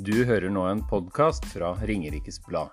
Du 0.00 0.14
hører 0.24 0.48
nå 0.48 0.62
en 0.64 0.78
podkast 0.88 1.44
fra 1.50 1.74
Ringerikes 1.84 2.38
Blad. 2.46 2.72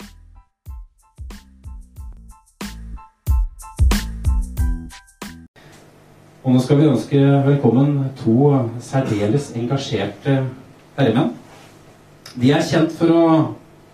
Og 6.46 6.56
nå 6.56 6.62
skal 6.64 6.80
vi 6.80 6.88
ønske 6.88 7.20
velkommen 7.50 8.14
to 8.22 8.54
særdeles 8.80 9.50
engasjerte 9.60 10.38
herremenn. 10.96 11.34
De 12.40 12.54
er 12.56 12.64
kjent 12.64 12.96
for 12.96 13.12
å 13.12 13.28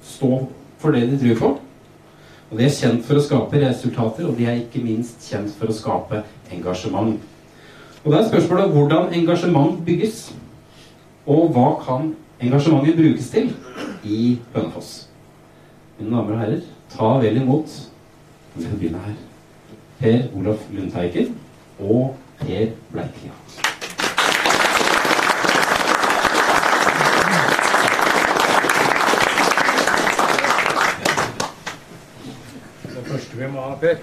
stå 0.06 0.32
for 0.84 0.94
det 0.94 1.08
de 1.16 1.22
tror 1.24 1.42
på. 1.42 1.54
Og 2.52 2.60
de 2.60 2.68
er 2.70 2.76
kjent 2.78 3.02
for 3.08 3.18
å 3.18 3.26
skape 3.32 3.66
resultater, 3.66 4.30
og 4.30 4.38
de 4.38 4.46
er 4.46 4.62
ikke 4.62 4.86
minst 4.86 5.26
kjent 5.26 5.50
for 5.58 5.74
å 5.74 5.80
skape 5.80 6.22
engasjement. 6.54 7.18
Og 8.04 8.12
da 8.12 8.22
er 8.22 8.30
spørsmålet 8.30 8.78
hvordan 8.78 9.16
engasjement 9.24 9.82
bygges. 9.88 10.28
Og 11.26 11.56
hva 11.56 11.72
kan 11.82 12.14
engasjementet 12.48 12.96
brukes 12.96 13.30
til 13.30 13.56
i 14.04 14.40
Hønefoss? 14.56 15.10
Mine 16.00 16.18
damer 16.18 16.34
og 16.34 16.40
herrer, 16.40 16.62
ta 16.92 17.04
vel 17.22 17.38
imot 17.42 17.70
Vi 18.56 18.64
skal 18.64 18.78
begynne 18.78 19.00
her. 19.06 19.14
Per 20.00 20.22
Olaf 20.38 20.60
Lundteigen 20.72 21.38
og 21.80 22.16
Per 22.40 22.68
Bleiklia. 22.92 23.32
Det 32.84 33.06
første 33.08 33.38
vi 33.38 33.48
må 33.48 33.62
ha, 33.62 33.76
Per, 33.82 33.96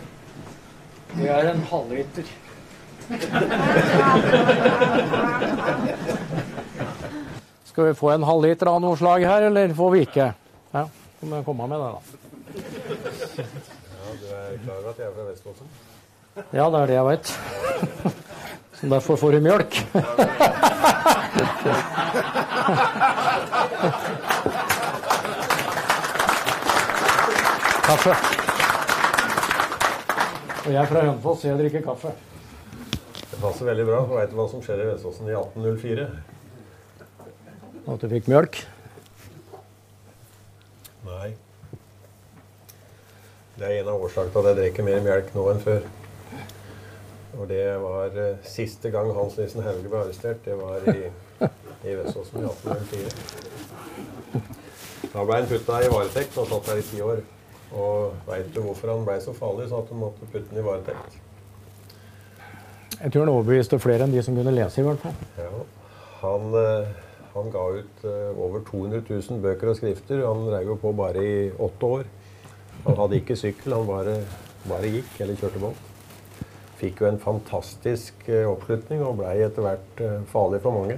det 1.17 1.31
er 1.31 1.51
en 1.53 1.65
halvliter. 1.71 2.23
Skal 7.71 7.85
vi 7.87 7.95
få 7.95 8.11
en 8.11 8.25
halvliter 8.27 8.67
av 8.67 8.81
noe 8.83 8.97
slag 8.99 9.23
her, 9.23 9.43
eller 9.47 9.75
får 9.79 9.91
vi 9.95 10.01
ikke? 10.07 10.27
Ja, 10.75 10.83
så 11.21 11.29
må 11.31 11.39
jeg 11.39 11.47
komme 11.47 11.69
med 11.71 11.79
det, 11.79 11.87
da. 11.87 12.01
Ja, 13.39 14.11
Du 14.11 14.27
er 14.35 14.59
klar 14.65 14.81
over 14.81 14.91
at 14.91 14.99
jeg 14.99 15.07
er 15.07 15.15
fra 15.15 15.27
Vestfossen? 15.29 15.71
Ja, 16.51 16.67
det 16.71 16.81
er 16.81 16.87
det 16.91 16.97
jeg 16.99 17.07
veit. 17.07 17.33
Så 18.81 18.91
derfor 18.91 19.17
får 19.23 19.37
du 19.37 19.41
mjølk. 19.45 19.81
Kaffe. 27.85 28.15
Og 30.67 30.73
jeg 30.73 30.83
er 30.83 30.87
fra 30.87 31.01
Hønefoss, 31.05 31.41
så 31.43 31.49
jeg 31.49 31.59
drikker 31.59 31.83
kaffe. 31.85 32.13
Det 33.31 33.39
passer 33.41 33.65
veldig 33.71 33.87
bra. 33.89 34.03
for 34.07 34.19
Veit 34.21 34.31
du 34.33 34.37
hva 34.39 34.47
som 34.51 34.63
skjer 34.65 34.83
i 34.85 34.89
Vestfossen 34.93 35.31
i 35.31 35.35
1804? 35.35 36.07
At 37.91 38.03
du 38.03 38.09
fikk 38.13 38.29
mjølk. 38.31 38.61
Nei. 41.09 41.31
Det 43.59 43.67
er 43.67 43.81
en 43.81 43.91
av 43.91 44.05
årsakene 44.05 44.31
til 44.31 44.41
at 44.41 44.51
jeg 44.51 44.59
drikker 44.61 44.87
mer 44.87 45.01
mjølk 45.05 45.33
nå 45.35 45.47
enn 45.51 45.65
før. 45.65 45.83
Og 47.41 47.49
det 47.51 47.65
var 47.83 48.15
eh, 48.21 48.39
siste 48.47 48.91
gang 48.95 49.11
Hans 49.17 49.37
Nissen 49.39 49.65
Hauge 49.65 49.89
ble 49.89 49.99
arrestert. 50.05 50.41
Det 50.45 50.55
var 50.61 50.87
i, 50.93 51.11
i 51.89 51.97
Vestfossen 51.99 52.45
i 52.45 52.47
1804. 52.47 53.11
Da 55.11 55.25
ble 55.27 55.41
han 55.41 55.51
putta 55.51 55.83
i 55.83 55.91
varetekt 55.91 56.39
og 56.39 56.47
satt 56.51 56.71
der 56.71 56.81
i 56.83 56.87
ti 56.87 57.03
år. 57.03 57.19
Og 57.71 58.15
veit 58.27 58.49
du 58.55 58.61
hvorfor 58.65 58.95
han 58.95 59.05
ble 59.07 59.19
så 59.23 59.35
farlig, 59.35 59.69
så 59.71 59.83
at 59.83 59.91
du 59.91 59.99
måtte 59.99 60.31
putte 60.31 60.51
han 60.53 60.63
i 60.63 60.67
varetekt? 60.67 61.19
Jeg 63.01 63.13
tror 63.13 63.25
han 63.25 63.33
overbeviste 63.33 63.79
flere 63.81 64.05
enn 64.05 64.15
de 64.15 64.23
som 64.23 64.37
kunne 64.37 64.53
lese, 64.55 64.83
i 64.83 64.87
hvert 64.87 65.03
fall. 65.03 65.17
Ja, 65.39 65.51
han, 66.21 66.43
eh, 66.61 66.91
han 67.35 67.51
ga 67.53 67.63
ut 67.79 68.05
eh, 68.05 68.39
over 68.43 68.65
200 68.67 69.03
000 69.09 69.43
bøker 69.43 69.71
og 69.71 69.77
skrifter. 69.79 70.25
Han 70.27 70.49
drev 70.49 70.73
jo 70.73 70.77
på 70.83 70.93
bare 70.99 71.23
i 71.23 71.51
åtte 71.53 71.87
år. 71.87 72.05
Han 72.87 72.97
hadde 72.97 73.21
ikke 73.21 73.37
sykkel, 73.39 73.77
han 73.77 73.87
bare, 73.87 74.15
bare 74.67 74.91
gikk 74.97 75.21
eller 75.21 75.39
kjørte 75.39 75.63
båt. 75.63 75.79
Fikk 76.81 77.03
jo 77.03 77.11
en 77.11 77.21
fantastisk 77.23 78.15
eh, 78.29 78.49
oppslutning 78.49 79.01
og 79.05 79.19
blei 79.21 79.37
etter 79.45 79.63
hvert 79.67 80.03
eh, 80.03 80.21
farlig 80.33 80.61
for 80.65 80.73
mange. 80.81 80.97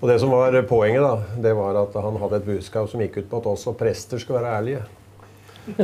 Og 0.00 0.08
det 0.08 0.16
som 0.20 0.32
var 0.32 0.56
poenget, 0.68 1.02
da, 1.04 1.14
det 1.44 1.52
var 1.56 1.76
at 1.82 1.92
han 2.00 2.16
hadde 2.20 2.36
et 2.40 2.48
budskap 2.48 2.88
som 2.88 3.00
gikk 3.04 3.16
ut 3.20 3.28
på 3.30 3.40
at 3.40 3.50
også 3.52 3.76
prester 3.76 4.18
skal 4.20 4.40
være 4.40 4.54
ærlige. 4.60 4.82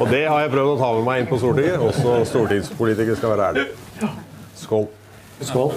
Og 0.00 0.06
det 0.12 0.28
har 0.28 0.38
jeg 0.44 0.52
prøvd 0.52 0.70
å 0.74 0.78
ta 0.80 0.88
med 0.98 1.04
meg 1.08 1.16
inn 1.22 1.30
på 1.30 1.40
Stortinget. 1.40 1.80
Også 1.80 2.20
stortingspolitikere 2.30 3.16
skal 3.16 3.32
være 3.32 3.48
ærlige. 3.48 3.72
Skål. 4.60 4.86
Skål. 5.40 5.72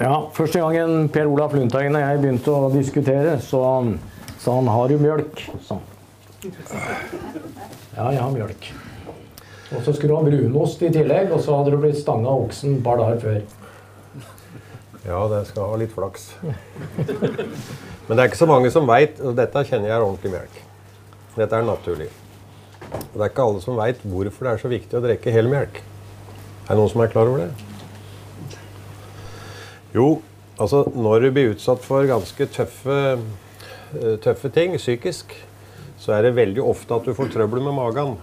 Ja, 0.00 0.14
Første 0.32 0.62
gangen 0.62 1.08
Per 1.12 1.28
Olaf 1.28 1.52
Lundteigen 1.52 1.96
og 1.98 2.00
jeg 2.00 2.20
begynte 2.22 2.52
å 2.54 2.70
diskutere, 2.72 3.36
så 3.44 3.62
sa 4.38 4.54
han 4.54 4.68
'Har 4.68 4.88
du 4.88 4.98
mjølk?' 4.98 5.50
sa. 5.66 5.78
Ja, 7.96 8.10
jeg 8.10 8.20
har 8.20 8.30
mjølk. 8.30 8.72
Og 9.76 9.82
så 9.84 9.92
skulle 9.92 10.08
du 10.08 10.16
ha 10.16 10.22
brunost 10.22 10.82
i 10.82 10.90
tillegg, 10.90 11.32
og 11.32 11.40
så 11.40 11.56
hadde 11.56 11.70
du 11.70 11.76
blitt 11.76 11.98
stanga 11.98 12.28
oksen 12.28 12.76
et 12.78 12.84
par 12.84 12.96
før. 13.20 13.42
Ja, 15.06 15.28
det 15.28 15.46
skal 15.46 15.70
ha 15.70 15.76
litt 15.76 15.92
flaks. 15.92 16.30
Men 18.08 18.16
det 18.16 18.18
er 18.18 18.28
ikke 18.28 18.36
så 18.36 18.46
mange 18.46 18.70
som 18.70 18.86
veit, 18.86 19.20
og 19.20 19.36
dette 19.36 19.64
kjenner 19.64 19.88
jeg 19.88 19.96
er 19.96 20.04
ordentlig 20.04 20.32
melk. 20.32 20.62
Dette 21.36 21.56
er 21.56 21.62
naturlig. 21.62 22.08
Og 22.90 23.16
det 23.16 23.24
er 23.24 23.32
ikke 23.32 23.46
alle 23.46 23.62
som 23.62 23.78
veit 23.78 24.02
hvorfor 24.06 24.46
det 24.46 24.52
er 24.52 24.62
så 24.62 24.70
viktig 24.70 24.98
å 24.98 25.02
drikke 25.04 25.34
helmelk. 25.34 25.82
Er 26.70 26.76
det 26.76 26.78
noen 26.78 26.92
som 26.92 27.02
er 27.02 27.10
klar 27.10 27.30
over 27.30 27.44
det? 27.44 28.56
Jo, 29.90 30.20
altså 30.54 30.84
når 30.94 31.24
du 31.24 31.28
blir 31.34 31.54
utsatt 31.56 31.82
for 31.82 32.06
ganske 32.06 32.46
tøffe, 32.54 32.98
eh, 33.98 34.16
tøffe 34.22 34.50
ting 34.54 34.76
psykisk, 34.78 35.34
så 35.98 36.14
er 36.14 36.28
det 36.28 36.36
veldig 36.38 36.62
ofte 36.62 36.94
at 36.94 37.06
du 37.06 37.14
får 37.16 37.32
trøbbel 37.34 37.64
med 37.66 37.74
magen. 37.74 38.16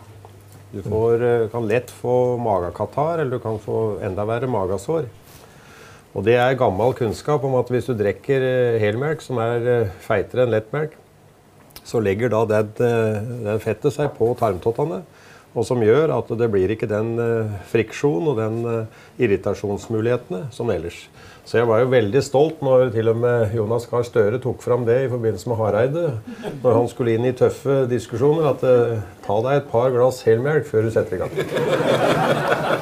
Du 0.72 0.79
får, 0.83 1.23
eh, 1.23 1.47
kan 1.51 1.67
lett 1.67 1.91
få 1.91 2.38
magekatarr, 2.39 3.19
eller 3.19 3.38
du 3.38 3.39
kan 3.39 3.59
få 3.59 4.00
enda 4.03 4.23
verre 4.25 4.47
magesår. 4.47 5.07
Og 6.16 6.23
det 6.23 6.35
er 6.35 6.56
gammel 6.56 6.94
kunnskap 6.94 7.44
om 7.44 7.56
at 7.56 7.67
hvis 7.67 7.85
du 7.85 7.94
drikker 7.94 8.41
eh, 8.41 8.79
helmelk, 8.79 9.22
som 9.22 9.38
er 9.44 9.91
feitere 10.00 10.47
enn 10.47 10.56
lettmelk, 10.56 10.95
så 11.88 12.02
legger 12.03 12.34
da 12.34 12.44
den, 12.50 12.74
den 13.48 13.64
fettet 13.64 13.96
seg 13.96 14.12
på 14.18 14.34
tarmtottene, 14.40 15.03
og 15.58 15.66
som 15.66 15.81
gjør 15.81 16.12
at 16.14 16.30
det 16.38 16.50
blir 16.53 16.70
ikke 16.74 16.90
den 16.90 17.16
eh, 17.22 17.56
friksjon 17.72 18.28
og 18.30 18.38
den 18.38 18.59
eh, 18.70 19.06
irritasjonsmulighetene 19.25 20.48
som 20.53 20.70
ellers. 20.70 21.08
Så 21.48 21.62
jeg 21.62 21.70
var 21.70 21.80
jo 21.80 21.88
veldig 21.90 22.22
stolt 22.22 22.59
når 22.66 22.92
til 22.94 23.08
og 23.09 23.18
med 23.24 23.56
Jonas 23.56 23.88
Gahr 23.90 24.03
Støre 24.06 24.38
tok 24.44 24.59
fram 24.62 24.84
det 24.86 24.98
i 25.06 25.09
forbindelse 25.09 25.50
med 25.50 25.58
Hareide, 25.62 26.06
når 26.62 26.75
han 26.75 26.90
skulle 26.92 27.16
inn 27.16 27.25
i 27.25 27.34
tøffe 27.40 27.86
diskusjoner, 27.90 28.52
at 28.52 28.68
eh, 28.68 29.02
ta 29.25 29.40
deg 29.48 29.62
et 29.62 29.69
par 29.72 29.90
glass 29.96 30.22
helmelk 30.28 30.68
før 30.69 30.86
du 30.86 30.94
setter 30.94 31.18
i 31.18 31.22
gang. 31.24 31.34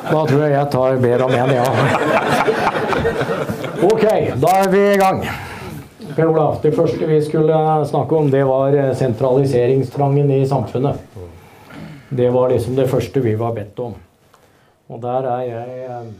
Da 0.05 0.21
tror 0.25 0.39
jeg 0.41 0.51
jeg 0.57 0.71
tar 0.75 1.01
bedre 1.05 1.29
om 1.29 1.35
en, 1.37 1.51
ja. 1.55 1.67
Ok, 3.85 4.05
da 4.41 4.55
er 4.65 4.73
vi 4.73 4.87
i 4.91 4.99
gang. 4.99 5.27
Per 6.15 6.29
Olaf, 6.31 6.61
det 6.63 6.71
første 6.71 7.07
vi 7.09 7.17
skulle 7.23 7.55
snakke 7.89 8.15
om, 8.15 8.29
det 8.31 8.45
var 8.47 8.75
sentraliseringstrangen 8.95 10.31
i 10.31 10.45
samfunnet. 10.47 11.01
Det 12.09 12.29
var 12.31 12.49
liksom 12.49 12.75
det 12.75 12.87
første 12.87 13.19
vi 13.19 13.33
var 13.35 13.51
bedt 13.57 13.79
om. 13.83 13.95
Og 14.87 15.01
der 15.01 15.27
er 15.27 15.41
jeg 15.41 15.85
eh, 15.89 16.11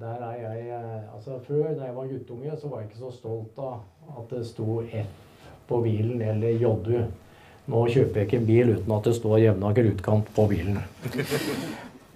Der 0.00 0.20
er 0.24 0.36
jeg 0.40 0.68
eh, 0.68 1.14
Altså 1.14 1.38
Før, 1.48 1.74
da 1.74 1.84
jeg 1.84 1.96
var 1.96 2.06
guttunge, 2.06 2.52
så 2.60 2.68
var 2.68 2.78
jeg 2.78 2.88
ikke 2.88 3.02
så 3.02 3.10
stolt 3.18 3.58
av 3.58 3.80
at 4.16 4.30
det 4.30 4.46
sto 4.46 4.80
F 4.86 5.10
på 5.68 5.80
bilen 5.82 6.22
eller 6.22 6.56
JU. 6.56 7.02
Nå 7.66 7.82
kjøper 7.86 8.20
jeg 8.22 8.26
ikke 8.26 8.38
en 8.40 8.46
bil 8.46 8.72
uten 8.76 8.94
at 8.96 9.04
det 9.04 9.14
står 9.18 9.42
Jevnaker 9.42 9.90
utkant 9.90 10.30
på 10.34 10.46
bilen. 10.50 10.78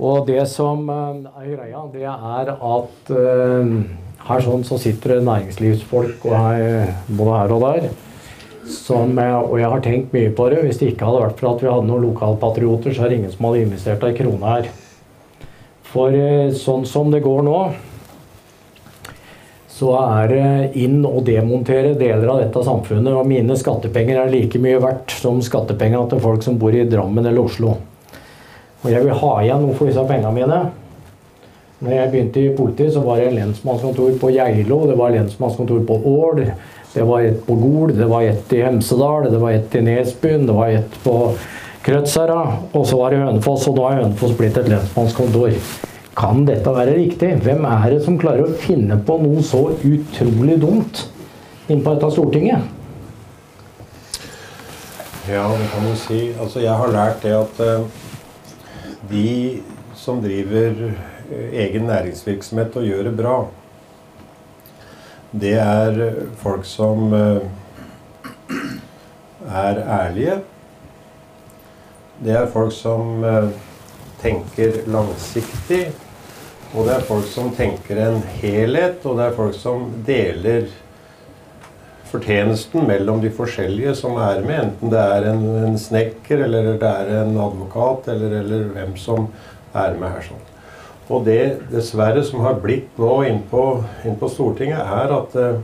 Og 0.04 0.24
det 0.26 0.46
som 0.50 0.88
eh, 0.88 1.28
er 1.42 1.52
greia, 1.56 1.84
det 1.92 2.08
er 2.08 2.54
at 2.54 3.12
eh, 3.12 3.76
her 4.24 4.44
sånn 4.44 4.64
så 4.64 4.78
sitter 4.80 5.16
det 5.16 5.26
næringslivsfolk 5.26 6.24
og 6.24 6.34
her, 6.38 6.94
både 7.08 7.38
her 7.38 7.54
og 7.54 7.64
der. 7.66 7.88
Som, 8.64 9.18
og 9.20 9.58
jeg 9.60 9.68
har 9.68 9.82
tenkt 9.84 10.14
mye 10.16 10.30
på 10.32 10.46
det. 10.48 10.62
Hvis 10.64 10.78
det 10.80 10.94
ikke 10.94 11.10
hadde 11.10 11.24
vært 11.26 11.40
for 11.42 11.50
at 11.50 11.64
vi 11.64 11.68
hadde 11.68 11.88
noen 11.90 12.06
lokalpatrioter, 12.06 12.94
så 12.96 13.04
er 13.04 13.12
det 13.12 13.18
ingen 13.18 13.34
som 13.34 13.50
hadde 13.50 13.66
investert 13.66 14.06
ei 14.08 14.14
krone 14.16 14.54
her. 14.54 14.70
For 15.94 16.16
eh, 16.16 16.54
sånn 16.56 16.86
som 16.88 17.12
det 17.12 17.20
går 17.22 17.44
nå, 17.46 17.58
så 19.74 19.90
er 19.98 20.30
det 20.30 20.80
inn 20.80 21.00
og 21.04 21.24
demontere 21.26 21.92
deler 21.98 22.30
av 22.30 22.40
dette 22.44 22.62
samfunnet. 22.66 23.10
Og 23.12 23.28
mine 23.28 23.56
skattepenger 23.58 24.22
er 24.22 24.32
like 24.32 24.60
mye 24.62 24.80
verdt 24.82 25.12
som 25.18 25.42
skattepengene 25.44 26.06
til 26.10 26.22
folk 26.22 26.46
som 26.46 26.56
bor 26.60 26.74
i 26.74 26.86
Drammen 26.88 27.26
eller 27.26 27.42
Oslo. 27.44 27.74
Og 28.84 28.88
jeg 28.92 29.04
vil 29.04 29.20
ha 29.20 29.34
igjen 29.42 29.64
noe 29.64 29.76
for 29.76 29.90
disse 29.90 30.04
pengene 30.08 30.32
mine. 30.36 30.60
Når 31.84 31.92
jeg 31.92 32.10
begynte 32.10 32.40
i 32.40 32.52
politiet, 32.56 32.94
så 32.94 33.02
var 33.04 33.20
det 33.20 33.34
lensmannskontor 33.34 34.14
på 34.20 34.30
Geilo, 34.32 34.78
det 34.88 34.96
var 34.96 35.12
lensmannskontor 35.12 35.82
på 35.84 35.98
Ål, 36.08 36.46
det 36.94 37.04
var 37.04 37.26
et 37.26 37.42
på 37.44 37.56
Gol, 37.60 37.92
det 37.92 38.06
var 38.08 38.24
et 38.24 38.52
i 38.56 38.62
Hemsedal, 38.64 39.28
det 39.28 39.40
var 39.42 39.52
et 39.52 39.74
i 39.76 39.82
Nesbyen, 39.84 40.46
det 40.48 40.54
var 40.56 40.72
et 40.72 40.96
på 41.04 41.16
Krødsherra, 41.84 42.44
og 42.72 42.86
så 42.88 42.96
var 43.02 43.12
det 43.12 43.20
Hønefoss, 43.20 43.66
og 43.68 43.76
nå 43.76 43.84
er 43.90 43.98
Hønefoss 44.00 44.32
blitt 44.38 44.56
et 44.56 44.70
lensmannskontor. 44.72 45.58
Kan 46.16 46.46
dette 46.48 46.72
være 46.72 46.94
riktig? 46.96 47.34
Hvem 47.44 47.66
er 47.68 47.88
det 47.92 48.00
som 48.06 48.16
klarer 48.22 48.46
å 48.46 48.56
finne 48.64 48.96
på 49.04 49.18
noe 49.20 49.42
så 49.44 49.66
utrolig 49.74 50.56
dumt 50.62 51.04
inn 51.68 51.82
på 51.84 51.96
dette 51.96 52.12
Stortinget? 52.14 52.70
Ja, 55.28 55.44
det 55.58 55.68
kan 55.72 55.88
du 55.88 55.96
si. 55.98 56.20
Altså, 56.38 56.62
jeg 56.64 56.72
har 56.80 56.94
lært 56.94 57.24
det 57.24 57.34
at 57.36 57.60
uh, 57.60 57.84
de 59.10 59.28
som 59.98 60.20
driver 60.22 60.86
eh, 60.88 61.13
egen 61.32 61.86
næringsvirksomhet 61.88 62.76
og 62.76 62.88
gjør 62.88 63.08
det 63.08 63.16
bra, 63.18 63.36
det 65.34 65.54
er 65.58 65.96
eh, 66.04 66.18
folk 66.38 66.66
som 66.68 67.12
eh, 67.14 67.40
er 69.50 69.80
ærlige. 69.82 70.36
Det 72.22 72.36
er 72.38 72.46
folk 72.52 72.72
som 72.72 73.24
eh, 73.26 73.48
tenker 74.22 74.84
langsiktig. 74.86 75.88
Og 76.74 76.86
det 76.86 76.94
er 76.94 77.06
folk 77.06 77.26
som 77.30 77.50
tenker 77.54 77.98
en 78.02 78.22
helhet, 78.40 79.02
og 79.06 79.18
det 79.18 79.26
er 79.28 79.36
folk 79.36 79.58
som 79.58 79.84
deler 80.06 80.70
fortjenesten 82.10 82.86
mellom 82.86 83.20
de 83.22 83.30
forskjellige 83.34 83.94
som 83.98 84.18
er 84.22 84.42
med, 84.42 84.58
enten 84.68 84.90
det 84.90 85.02
er 85.02 85.28
en, 85.32 85.44
en 85.66 85.78
snekker, 85.78 86.46
eller 86.46 86.74
det 86.78 86.90
er 86.90 87.14
en 87.24 87.38
advokat, 87.42 88.10
eller, 88.14 88.40
eller 88.42 88.66
hvem 88.74 88.98
som 88.98 89.30
er 89.74 89.98
med 89.98 90.14
her. 90.14 90.26
sånn. 90.30 90.53
Og 91.12 91.26
det 91.26 91.68
dessverre 91.68 92.22
som 92.24 92.40
har 92.46 92.60
blitt 92.62 92.96
nå 93.00 93.18
innpå 93.28 93.64
inn 94.08 94.16
på 94.20 94.30
Stortinget, 94.32 94.80
er 94.80 95.12
at 95.12 95.36
eh, 95.36 95.62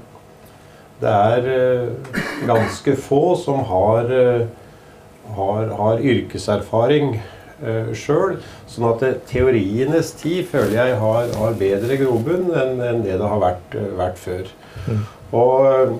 det 1.01 1.09
er 1.09 1.47
eh, 1.49 2.17
ganske 2.49 2.97
få 3.01 3.35
som 3.41 3.63
har, 3.71 4.11
eh, 4.13 4.43
har, 5.37 5.71
har 5.79 6.03
yrkeserfaring 6.03 7.15
uh, 7.63 7.93
sjøl. 7.97 8.41
Sånn 8.69 8.89
at 8.89 9.05
teorienes 9.31 10.11
tid 10.19 10.49
føler 10.51 10.75
jeg 10.75 10.99
har, 11.01 11.31
har 11.39 11.57
bedre 11.61 11.97
grobunn 12.01 12.51
enn 12.51 12.83
enn 12.83 13.05
det 13.07 13.17
det 13.21 13.31
har 13.33 13.41
vært, 13.41 13.77
vært 14.01 14.21
før. 14.21 14.51
Og 15.31 15.69
eh, 15.71 15.95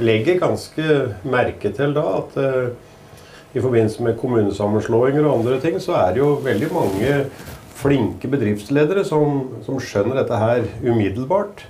legger 0.00 0.40
ganske 0.40 0.98
merke 1.28 1.70
til 1.76 1.92
da 1.94 2.06
at 2.22 2.38
i 3.54 3.62
forbindelse 3.62 4.02
med 4.02 4.16
kommunesammenslåinger 4.18 5.26
og 5.28 5.42
andre 5.42 5.60
ting, 5.62 5.76
så 5.82 5.98
er 6.00 6.14
det 6.14 6.24
jo 6.24 6.30
veldig 6.42 6.70
mange 6.74 7.18
flinke 7.74 8.30
bedriftsledere 8.30 9.04
som, 9.06 9.60
som 9.66 9.80
skjønner 9.82 10.20
dette 10.20 10.40
her 10.40 10.66
umiddelbart. 10.84 11.66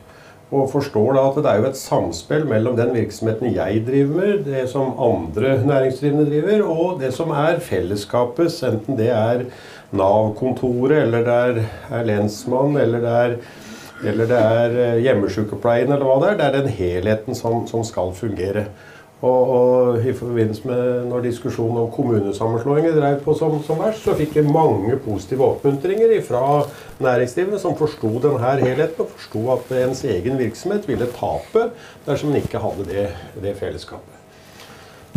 Og 0.54 0.68
forstår 0.70 1.16
da 1.16 1.22
at 1.26 1.38
det 1.40 1.50
er 1.50 1.60
jo 1.60 1.68
et 1.70 1.78
samspill 1.80 2.44
mellom 2.46 2.76
den 2.78 2.92
virksomheten 2.94 3.54
jeg 3.56 3.80
driver 3.86 4.20
med, 4.20 4.44
det 4.46 4.66
som 4.70 4.92
andre 5.02 5.56
næringsdrivende 5.66 6.28
driver, 6.28 6.62
og 6.68 7.00
det 7.00 7.10
som 7.16 7.32
er 7.34 7.62
fellesskapets, 7.64 8.60
enten 8.68 8.98
det 9.00 9.10
er 9.10 9.46
Nav-kontoret, 9.94 11.00
eller 11.04 11.26
det 11.26 11.34
er, 11.48 11.60
er 11.98 12.08
lensmann, 12.08 12.76
eller 12.78 13.02
det 13.02 13.14
er, 13.24 13.36
eller 14.04 14.30
det 14.30 14.40
er 14.40 14.78
eh, 14.84 15.02
hjemmesykepleien, 15.06 15.90
eller 15.90 16.06
hva 16.06 16.16
det 16.20 16.30
er. 16.30 16.38
Det 16.38 16.46
er 16.46 16.56
den 16.58 16.74
helheten 16.78 17.38
som, 17.38 17.62
som 17.70 17.84
skal 17.86 18.14
fungere. 18.14 18.66
Og, 19.24 19.50
og 19.56 20.04
i 20.04 20.12
forbindelse 20.12 20.68
med 20.68 21.06
når 21.08 21.22
diskusjonen 21.24 21.78
om 21.84 21.92
kommunesammenslåinger 21.94 22.96
drev 22.98 23.22
på 23.24 23.36
som, 23.38 23.54
som 23.64 23.80
verst, 23.80 24.02
så 24.04 24.16
fikk 24.18 24.34
vi 24.36 24.42
mange 24.44 24.98
positive 25.04 25.46
oppmuntringer 25.46 26.12
fra 26.26 26.42
næringsdrivende 27.04 27.60
som 27.62 27.78
forsto 27.78 28.10
denne 28.20 28.42
helheten 28.42 29.06
og 29.06 29.14
forsto 29.14 29.46
at 29.54 29.72
ens 29.84 30.04
egen 30.04 30.36
virksomhet 30.40 30.84
ville 30.90 31.08
tape 31.16 31.70
dersom 32.04 32.34
den 32.34 32.42
ikke 32.42 32.60
hadde 32.60 32.84
det, 32.90 33.06
det 33.40 33.56
fellesskapet. 33.62 34.20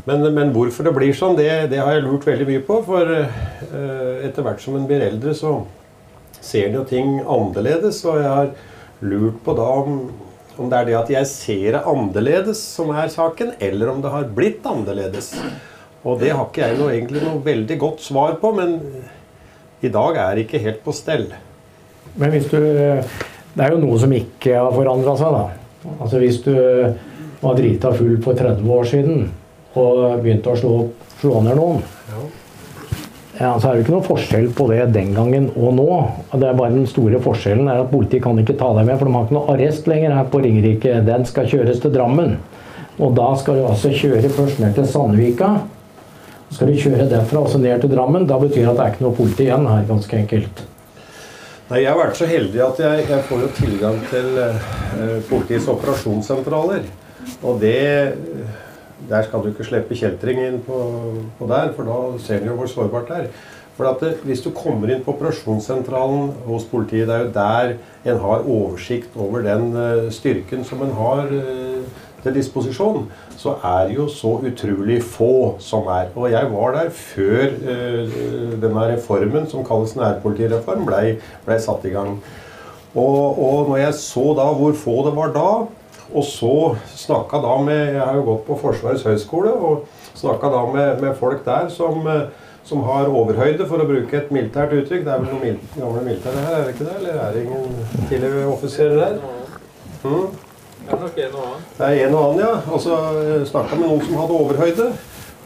Men, 0.08 0.24
men, 0.34 0.54
hvorfor 0.56 0.88
det 0.88 0.94
blir 0.96 1.12
sånn, 1.12 1.36
det, 1.36 1.50
det, 1.74 1.82
har 1.84 1.98
jeg 1.98 2.06
lurt 2.06 2.24
veldig 2.28 2.46
mye 2.48 2.64
på. 2.64 2.78
For 2.88 3.10
uh, 3.12 4.24
etter 4.24 4.46
hvert 4.46 4.64
som 4.64 4.78
en 4.80 4.88
blir 4.88 5.04
eldre, 5.04 5.34
så 5.36 5.58
ser 6.40 6.70
en 6.70 6.78
jo 6.80 6.86
ting 6.88 7.18
annerledes. 7.20 8.00
Og 8.08 8.22
jeg 8.22 8.30
har 8.32 8.54
lurt 9.04 9.42
på 9.44 9.56
da 9.58 9.68
om, 9.82 9.98
om 10.58 10.70
det 10.72 10.78
er 10.80 10.88
det 10.90 10.98
at 10.98 11.12
jeg 11.14 11.30
ser 11.30 11.68
det 11.76 11.84
annerledes 11.90 12.62
som 12.76 12.92
er 12.96 13.12
saken, 13.14 13.54
eller 13.62 13.92
om 13.92 14.02
det 14.04 14.14
har 14.14 14.30
blitt 14.38 14.66
annerledes. 14.68 15.34
Og 16.08 16.20
det 16.22 16.32
har 16.34 16.48
ikke 16.48 16.64
jeg 16.64 16.78
noe, 16.80 16.94
egentlig 16.94 17.24
noe 17.24 17.44
veldig 17.46 17.78
godt 17.82 18.04
svar 18.06 18.38
på, 18.42 18.54
men 18.58 18.78
i 19.86 19.92
dag 19.94 20.18
er 20.24 20.36
det 20.36 20.48
ikke 20.48 20.64
helt 20.64 20.84
på 20.86 20.96
stell. 20.96 21.28
Men 22.18 22.34
hvis 22.34 22.50
du 22.50 22.58
Det 23.58 23.66
er 23.66 23.74
jo 23.74 23.80
noe 23.82 23.98
som 23.98 24.12
ikke 24.14 24.54
har 24.54 24.70
forandra 24.70 25.16
seg, 25.18 25.34
da. 25.34 25.94
Altså 25.98 26.20
hvis 26.22 26.36
du 26.46 26.54
var 27.42 27.56
drita 27.58 27.90
full 27.98 28.20
for 28.22 28.38
30 28.38 28.68
år 28.70 28.86
siden 28.86 29.24
og 29.78 30.22
begynte 30.22 30.52
å 30.52 30.60
slå, 30.60 30.74
slå 31.18 31.42
ned 31.42 31.58
noen, 31.58 31.82
ja, 32.12 32.22
så 33.38 33.70
er 33.70 33.76
det 33.76 33.84
ikke 33.84 33.94
noe 33.94 34.06
forskjell 34.06 34.48
på 34.58 34.66
det 34.72 34.88
den 34.96 35.12
gangen 35.14 35.52
og 35.54 35.76
nå. 35.78 35.88
Det 36.34 36.48
er 36.48 36.58
bare 36.58 36.74
Den 36.74 36.88
store 36.90 37.20
forskjellen 37.22 37.68
er 37.70 37.84
at 37.84 37.92
politiet 37.92 38.24
kan 38.26 38.40
ikke 38.42 38.56
ta 38.58 38.72
deg 38.74 38.88
med, 38.88 38.98
for 38.98 39.06
de 39.06 39.14
har 39.14 39.28
ikke 39.28 39.38
noe 39.38 39.54
arrest 39.54 39.90
lenger 39.90 40.16
her 40.18 40.30
på 40.32 40.42
Ringerike. 40.42 40.96
Den 41.06 41.26
skal 41.30 41.50
kjøres 41.52 41.84
til 41.84 41.94
Drammen. 41.94 42.38
Og 42.98 43.14
da 43.18 43.28
skal 43.38 43.60
du 43.60 43.68
altså 43.70 43.94
kjøre 43.94 44.32
først 44.34 44.62
ned 44.64 44.74
til 44.74 44.88
Sandvika. 44.90 45.52
Så 46.48 46.58
skal 46.58 46.72
du 46.72 46.82
kjøre 46.82 47.10
derfra 47.12 47.44
også 47.44 47.62
ned 47.62 47.84
til 47.84 47.94
Drammen. 47.94 48.26
Da 48.26 48.40
betyr 48.42 48.64
det 48.64 48.72
at 48.72 48.80
det 48.80 48.86
er 48.88 48.96
ikke 48.96 49.06
noe 49.06 49.18
politi 49.20 49.46
igjen 49.46 49.70
her, 49.70 49.86
ganske 49.86 50.18
enkelt. 50.18 50.64
Nei, 51.68 51.82
Jeg 51.84 51.92
har 51.92 52.00
vært 52.00 52.18
så 52.18 52.30
heldig 52.30 52.64
at 52.64 52.80
jeg, 52.80 53.06
jeg 53.12 53.26
får 53.28 53.44
jo 53.44 53.52
tilgang 53.60 53.98
til 54.10 54.30
uh, 54.40 55.18
politiets 55.30 55.68
operasjonssentraler. 55.70 56.88
Og 57.44 57.60
det 57.62 57.78
der 59.10 59.24
skal 59.24 59.44
du 59.44 59.52
ikke 59.52 59.68
slippe 59.68 59.98
kjeltring 59.98 60.42
inn 60.42 60.58
på, 60.66 60.80
på, 61.38 61.48
der, 61.50 61.72
for 61.76 61.88
da 61.88 62.00
ser 62.24 62.42
du 62.42 62.52
jo 62.52 62.58
hvor 62.58 62.72
sårbart 62.72 63.12
det 63.12 63.18
er. 63.18 63.30
For 63.78 63.94
det, 64.02 64.16
Hvis 64.26 64.42
du 64.42 64.50
kommer 64.50 64.90
inn 64.90 65.04
på 65.06 65.14
operasjonssentralen 65.14 66.32
hos 66.48 66.66
politiet, 66.66 67.06
det 67.08 67.16
er 67.16 67.26
jo 67.28 67.34
der 67.36 67.76
en 68.12 68.20
har 68.24 68.50
oversikt 68.50 69.14
over 69.16 69.46
den 69.46 69.70
uh, 69.78 70.10
styrken 70.12 70.66
som 70.66 70.82
en 70.82 70.96
har 70.98 71.30
uh, 71.30 71.86
til 72.24 72.34
disposisjon, 72.34 73.06
så 73.38 73.54
er 73.62 73.88
det 73.88 74.00
jo 74.00 74.08
så 74.10 74.34
utrolig 74.50 74.98
få 75.06 75.60
som 75.62 75.86
er. 75.94 76.10
Og 76.16 76.32
jeg 76.34 76.50
var 76.56 76.74
der 76.74 76.90
før 76.90 77.54
uh, 77.54 78.18
denne 78.58 78.90
reformen, 78.96 79.46
som 79.48 79.66
kalles 79.66 79.94
nærpolitireform, 79.96 80.88
ble, 80.90 81.20
ble 81.46 81.62
satt 81.62 81.86
i 81.86 81.94
gang. 81.94 82.18
Og, 82.98 83.38
og 83.38 83.70
når 83.70 83.78
jeg 83.78 84.00
så 84.02 84.32
da 84.40 84.50
hvor 84.58 84.74
få 84.74 85.04
det 85.06 85.14
var 85.20 85.38
da, 85.38 85.52
og 86.14 86.24
så 86.24 86.76
snakka 86.96 87.42
da 87.44 87.54
med 87.62 87.94
Jeg 87.94 88.04
har 88.04 88.16
jo 88.16 88.26
gått 88.28 88.46
på 88.48 88.58
Forsvarets 88.62 89.06
høgskole 89.08 89.52
og 89.52 89.88
snakka 90.18 90.52
da 90.54 90.62
med, 90.72 91.02
med, 91.02 91.16
folk 91.20 91.44
der 91.46 91.68
som, 91.74 92.08
som, 92.64 92.84
har 92.88 93.12
overhøyde, 93.12 93.68
for 93.68 93.84
å 93.84 93.88
bruke 93.90 94.18
et 94.18 94.32
militært 94.34 94.74
uttrykk. 94.78 95.04
Det 95.06 95.14
er 95.14 95.22
vel 95.24 95.34
noen 95.34 95.44
mil, 95.44 95.60
gamle 95.76 96.04
militære 96.08 96.46
her, 96.48 96.56
er 96.58 96.66
det 96.66 96.76
ikke 96.76 96.88
det? 96.88 96.96
Eller 97.02 97.22
er 97.22 97.36
det 97.36 97.44
ingen 97.46 98.08
tidligere 98.08 98.48
offiserer 98.54 98.98
der? 99.04 99.20
Mm. 100.04 100.28
Det 100.88 100.96
er 100.96 101.04
nok 101.04 101.22
en 101.22 101.36
og 101.36 101.46
annen. 101.46 101.70
Det 101.78 101.86
er 101.88 102.02
en 102.08 102.16
og 102.16 102.26
annen, 102.26 102.42
ja. 102.46 102.56
Og 102.72 102.82
så 102.82 102.98
snakka 103.52 103.78
med 103.78 103.90
noen 103.92 104.04
som 104.08 104.20
hadde 104.22 104.42
overhøyde. 104.42 104.90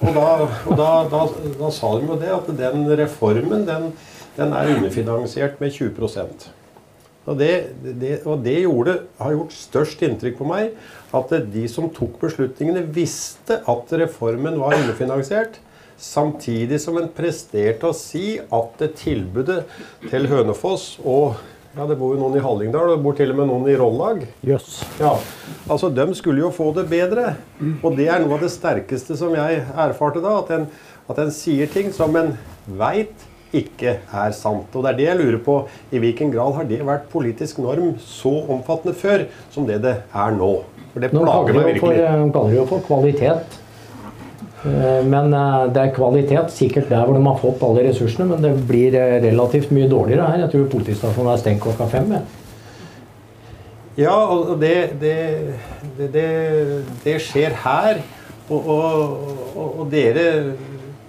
Og 0.01 0.15
da, 0.18 0.30
og 0.70 0.77
da, 0.77 0.89
da, 1.10 1.25
da 1.60 1.70
sa 1.74 1.91
de 1.98 2.10
jo 2.10 2.18
det, 2.22 2.32
at 2.34 2.50
den 2.58 2.88
reformen 2.98 3.68
den, 3.68 3.91
den 4.38 4.56
er 4.58 4.74
underfinansiert 4.75 5.62
med 5.62 5.74
20 5.75 5.94
og 7.30 7.38
det, 7.38 7.51
det, 8.01 8.16
og 8.25 8.42
det 8.42 8.63
gjorde, 8.63 8.96
har 9.20 9.36
gjort 9.36 9.54
størst 9.54 10.01
inntrykk 10.08 10.40
på 10.40 10.48
meg 10.50 10.72
at 11.13 11.34
de 11.54 11.66
som 11.70 11.90
tok 11.94 12.16
beslutningene, 12.22 12.86
visste 12.96 13.60
at 13.70 13.94
reformen 14.01 14.58
var 14.62 14.78
underfinansiert. 14.80 15.60
Samtidig 16.01 16.80
som 16.82 16.98
en 16.98 17.12
presterte 17.13 17.92
å 17.92 17.94
si 17.94 18.40
at 18.42 18.82
tilbudet 18.98 19.60
til 20.10 20.30
Hønefoss 20.32 20.96
og 21.06 21.38
ja, 21.72 21.86
Det 21.88 21.96
bor 21.96 22.12
jo 22.12 22.20
noen 22.20 22.34
i 22.36 22.42
Hallingdal, 22.44 22.90
og 22.90 22.98
det 22.98 23.04
bor 23.06 23.13
til 23.16 23.30
og 23.32 23.38
med 23.38 23.48
noen 23.48 23.70
i 23.72 23.78
Rollag. 23.80 24.25
Yes. 24.44 24.82
Ja, 25.00 25.13
altså, 25.72 25.88
De 25.88 26.04
skulle 26.20 26.44
jo 26.44 26.50
få 26.51 26.74
det 26.75 26.84
bedre. 26.92 27.38
Og 27.80 27.96
det 27.96 28.10
er 28.12 28.20
noe 28.20 28.36
av 28.36 28.44
det 28.44 28.51
sterkeste 28.51 29.16
som 29.16 29.32
jeg 29.38 29.62
erfarte 29.80 30.20
da. 30.20 30.34
At 30.42 30.51
en, 30.51 30.66
at 31.08 31.22
en 31.24 31.32
sier 31.32 31.72
ting 31.72 31.94
som 31.96 32.18
en 32.20 32.34
veit 32.68 33.24
ikke 33.53 33.98
er 34.00 34.36
sant. 34.36 34.70
Og 34.75 34.86
det 34.86 34.93
er 34.93 35.00
det 35.00 35.08
jeg 35.10 35.20
lurer 35.22 35.39
på. 35.43 35.58
I 35.91 36.01
hvilken 36.03 36.31
grad 36.34 36.55
har 36.60 36.70
det 36.70 36.81
vært 36.88 37.10
politisk 37.12 37.60
norm 37.63 37.96
så 38.03 38.34
omfattende 38.51 38.96
før 38.98 39.25
som 39.53 39.67
det 39.67 39.81
det 39.84 39.98
er 40.00 40.38
nå? 40.38 40.53
For 40.93 41.03
det. 41.03 41.12
De 41.12 41.25
kaller 41.25 42.51
det 42.51 42.58
jo 42.58 42.67
for 42.70 42.84
kvalitet. 42.88 43.60
Eh, 44.62 45.01
men 45.10 45.34
eh, 45.34 45.63
det 45.74 45.81
er 45.81 45.96
kvalitet 45.96 46.53
sikkert 46.53 46.91
der 46.91 47.08
hvor 47.08 47.17
de 47.17 47.24
har 47.25 47.39
fått 47.41 47.63
alle 47.65 47.88
ressursene, 47.88 48.27
men 48.29 48.43
det 48.46 48.53
blir 48.70 48.96
eh, 48.98 49.17
relativt 49.24 49.72
mye 49.74 49.89
dårligere 49.89 50.27
her. 50.29 50.43
Jeg 50.46 50.53
tror 50.53 50.72
politistasjonen 50.75 51.34
er 51.34 51.41
stengt 51.41 51.63
klokka 51.63 51.88
fem. 51.89 52.12
Ja, 52.13 52.22
ja 54.03 54.17
og 54.36 54.53
det, 54.62 54.75
det, 55.01 55.15
det, 55.98 56.27
det, 57.05 57.17
skjer 57.25 57.58
her. 57.63 58.03
Og, 58.51 58.67
og, 58.67 59.34
og, 59.55 59.67
og 59.81 59.91
dere 59.93 60.25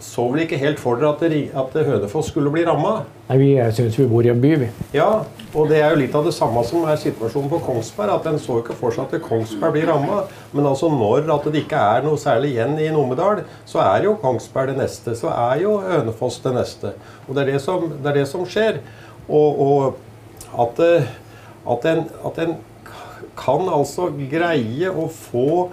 så 0.02 0.24
vel 0.32 0.42
ikke 0.42 0.58
helt 0.58 0.80
for 0.82 0.98
dere 0.98 1.12
at, 1.14 1.54
at 1.62 1.76
Hønefoss 1.86 2.32
skulle 2.32 2.50
bli 2.50 2.64
ramma? 2.66 3.04
Nei, 3.28 3.36
Vi 3.38 3.50
syns 3.76 3.98
vi 4.00 4.06
bor 4.10 4.26
i 4.26 4.32
en 4.32 4.40
by, 4.42 4.50
vi. 4.64 4.68
Ja, 4.96 5.22
og 5.54 5.68
det 5.70 5.78
er 5.78 5.94
jo 5.94 6.00
litt 6.00 6.16
av 6.18 6.26
det 6.26 6.34
samme 6.34 6.64
som 6.66 6.82
er 6.90 6.98
situasjonen 7.00 7.50
på 7.52 7.60
Kongsberg. 7.62 8.16
At 8.16 8.26
en 8.28 8.40
så 8.42 8.58
ikke 8.60 8.74
for 8.80 8.94
seg 8.94 9.06
at 9.06 9.24
Kongsberg 9.24 9.76
blir 9.76 9.86
ramma. 9.92 10.24
Men 10.52 10.66
altså 10.72 10.90
når 10.92 11.30
at 11.32 11.46
det 11.48 11.62
ikke 11.62 11.80
er 11.94 12.02
noe 12.06 12.20
særlig 12.20 12.56
igjen 12.56 12.74
i 12.82 12.90
Numedal, 12.92 13.44
så 13.68 13.84
er 13.84 14.08
jo 14.08 14.16
Kongsberg 14.20 14.72
det 14.72 14.80
neste. 14.82 15.14
Så 15.18 15.30
er 15.30 15.62
jo 15.62 15.78
Hønefoss 15.86 16.40
det 16.44 16.56
neste. 16.58 16.96
Og 17.28 17.36
det 17.36 17.44
er 17.44 17.54
det 17.54 17.62
som, 17.64 17.86
det 17.94 18.12
er 18.12 18.20
det 18.20 18.26
som 18.32 18.44
skjer. 18.48 18.82
Og, 19.28 19.62
og 19.62 20.66
at, 20.66 20.82
eh, 20.82 21.08
at, 21.76 21.88
en, 21.92 22.04
at 22.26 22.42
en 22.42 22.58
kan 23.38 23.70
altså 23.70 24.10
greie 24.28 24.90
å 24.90 25.06
få 25.08 25.70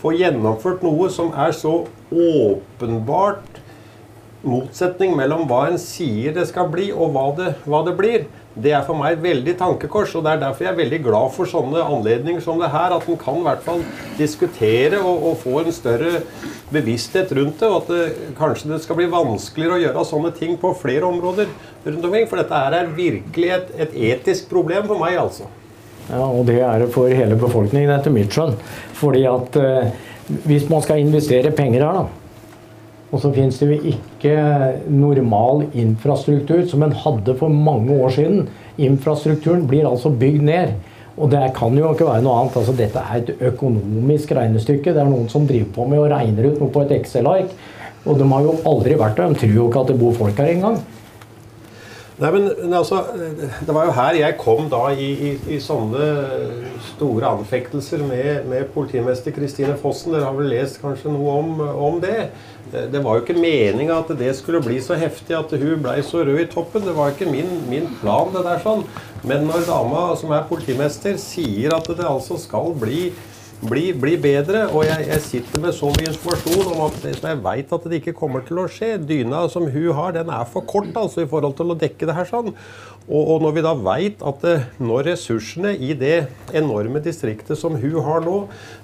få 0.00 0.14
gjennomført 0.16 0.84
noe 0.84 1.10
som 1.12 1.32
er 1.32 1.54
så 1.56 1.78
åpenbart 2.12 3.62
motsetning 4.46 5.16
mellom 5.18 5.46
hva 5.48 5.66
en 5.70 5.78
sier 5.80 6.34
det 6.36 6.46
skal 6.50 6.68
bli, 6.72 6.90
og 6.94 7.14
hva 7.14 7.30
det, 7.38 7.52
hva 7.66 7.82
det 7.86 7.96
blir. 7.98 8.26
Det 8.56 8.72
er 8.72 8.84
for 8.86 8.96
meg 8.96 9.18
et 9.18 9.24
veldig 9.24 9.52
tankekors, 9.60 10.14
og 10.16 10.22
det 10.24 10.32
er 10.32 10.42
derfor 10.46 10.64
jeg 10.64 10.72
er 10.72 10.78
veldig 10.78 11.00
glad 11.04 11.32
for 11.34 11.50
sånne 11.50 11.82
anledninger 11.84 12.40
som 12.44 12.60
det 12.62 12.70
her. 12.72 12.94
At 12.96 13.04
en 13.10 13.18
kan 13.20 13.42
i 13.42 13.44
hvert 13.44 13.64
fall 13.66 13.82
diskutere 14.16 15.02
og, 15.02 15.26
og, 15.28 15.34
få 15.42 15.58
en 15.60 15.76
større 15.76 16.22
bevissthet 16.72 17.34
rundt 17.36 17.60
det. 17.60 17.68
Og 17.68 17.82
at 17.82 17.92
det, 17.92 18.32
kanskje 18.38 18.72
det 18.72 18.80
skal 18.86 19.00
bli 19.02 19.10
vanskeligere 19.12 19.76
å 19.76 19.84
gjøre 19.84 20.06
sånne 20.08 20.32
ting 20.38 20.56
på 20.62 20.72
flere 20.80 21.04
områder 21.10 21.52
rundt 21.84 22.08
omkring. 22.08 22.30
For 22.30 22.40
dette 22.40 22.64
her 22.64 22.80
er 22.80 22.96
virkelig 22.96 23.52
et, 23.58 23.76
et 23.76 24.00
etisk 24.14 24.48
problem 24.52 24.88
for 24.88 25.04
meg, 25.04 25.20
altså. 25.20 25.50
Ja, 26.06 26.22
og 26.22 26.44
det 26.46 26.60
er 26.62 26.84
det 26.84 26.92
for 26.94 27.10
hele 27.10 27.38
befolkningen, 27.38 27.90
etter 27.90 28.14
mitt 28.14 28.34
skjønn. 28.34 28.54
Fordi 28.96 29.24
at 29.30 29.58
eh, 29.58 29.90
hvis 30.46 30.68
man 30.70 30.84
skal 30.84 31.02
investere 31.02 31.54
penger 31.54 31.82
her, 31.82 32.00
da, 32.02 32.26
og 33.14 33.22
så 33.22 33.30
finnes 33.34 33.58
det 33.60 33.68
jo 33.70 33.92
ikke 33.92 34.34
normal 34.90 35.62
infrastruktur 35.78 36.64
som 36.68 36.82
en 36.82 36.94
hadde 37.04 37.36
for 37.38 37.52
mange 37.52 37.94
år 37.94 38.12
siden. 38.16 38.48
Infrastrukturen 38.82 39.64
blir 39.70 39.86
altså 39.88 40.10
bygd 40.10 40.42
ned. 40.46 40.74
Og 41.16 41.30
det 41.32 41.46
kan 41.56 41.76
jo 41.78 41.92
ikke 41.94 42.08
være 42.08 42.24
noe 42.26 42.42
annet. 42.42 42.58
Altså, 42.60 42.74
dette 42.76 43.00
er 43.00 43.22
et 43.22 43.46
økonomisk 43.52 44.34
regnestykke. 44.36 44.92
Det 44.92 45.00
er 45.00 45.08
noen 45.08 45.30
som 45.32 45.46
driver 45.48 45.70
på 45.78 45.86
med 45.88 46.02
å 46.02 46.10
regne 46.12 46.50
ut 46.50 46.58
noe 46.60 46.72
på 46.74 46.82
et 46.84 46.92
Excel-ark. 46.98 47.54
Og 48.06 48.18
de 48.18 48.26
har 48.34 48.44
jo 48.44 48.58
aldri 48.68 48.98
vært 48.98 49.16
der. 49.16 49.32
De 49.32 49.40
tror 49.40 49.54
jo 49.54 49.70
ikke 49.70 49.86
at 49.86 49.92
det 49.92 49.98
bor 50.02 50.18
folk 50.18 50.42
her 50.42 50.52
engang. 50.52 50.82
Nei, 52.16 52.30
men 52.32 52.72
altså, 52.72 53.02
Det 53.66 53.74
var 53.76 53.90
jo 53.90 53.92
her 53.92 54.16
jeg 54.16 54.36
kom 54.40 54.70
da 54.72 54.86
i, 54.96 55.08
i, 55.12 55.32
i 55.52 55.58
sånne 55.60 56.06
store 56.94 57.28
anfektelser 57.36 58.00
med, 58.08 58.46
med 58.48 58.70
politimester 58.72 59.34
Kristine 59.36 59.74
Fossen. 59.80 60.14
Dere 60.14 60.24
har 60.24 60.38
vel 60.38 60.48
lest 60.54 60.80
kanskje 60.80 61.12
noe 61.12 61.34
om, 61.42 61.60
om 61.60 61.98
det? 62.00 62.30
Det 62.72 63.02
var 63.04 63.18
jo 63.18 63.22
ikke 63.22 63.36
meninga 63.36 64.00
at 64.00 64.14
det 64.18 64.32
skulle 64.38 64.62
bli 64.64 64.80
så 64.82 64.96
heftig 64.98 65.36
at 65.36 65.52
hun 65.60 65.84
blei 65.84 66.00
så 66.02 66.24
rød 66.24 66.40
i 66.40 66.48
toppen. 66.50 66.86
Det 66.88 66.96
var 66.96 67.12
ikke 67.12 67.28
min, 67.28 67.52
min, 67.68 67.92
plan, 68.00 68.32
det 68.32 68.46
der 68.48 68.64
sånn. 68.64 68.86
Men 69.26 69.44
når 69.50 69.68
dama 69.68 70.08
som 70.16 70.32
er 70.32 70.48
politimester 70.48 71.20
sier 71.20 71.76
at 71.76 71.92
det 71.92 72.08
altså 72.08 72.40
skal 72.40 72.72
bli 72.80 73.10
bli, 73.62 73.92
bli, 73.96 74.16
bedre. 74.20 74.66
Og 74.72 74.84
jeg, 74.86 75.06
jeg, 75.10 75.22
sitter 75.26 75.62
med 75.64 75.76
så 75.76 75.90
mye 75.94 76.10
informasjon 76.12 76.72
om 76.74 76.82
at 76.88 77.06
jeg 77.08 77.40
veit 77.44 77.72
at 77.76 77.88
det 77.88 78.00
ikke 78.00 78.16
kommer 78.18 78.44
til 78.46 78.62
å 78.62 78.68
skje. 78.70 78.96
Dyna 79.00 79.46
som 79.52 79.68
hun 79.72 79.88
har, 79.96 80.12
den 80.16 80.32
er 80.32 80.44
for 80.50 80.66
kort 80.68 80.96
altså 80.96 81.24
i 81.24 81.30
forhold 81.30 81.56
til 81.58 81.72
å 81.72 81.78
dekke 81.78 82.08
det 82.08 82.16
her 82.16 82.28
sånn. 82.28 82.52
Og, 83.06 83.20
og 83.22 83.42
når 83.44 83.52
vi 83.54 83.62
da 83.62 83.72
veit 83.78 84.22
at 84.26 84.44
eh, 84.50 84.64
når 84.82 85.12
ressursene 85.12 85.76
i 85.78 85.92
det 85.98 86.26
enorme 86.58 86.98
distriktet 87.02 87.58
som 87.58 87.76
hun 87.78 88.00
har 88.02 88.24
nå, 88.24 88.40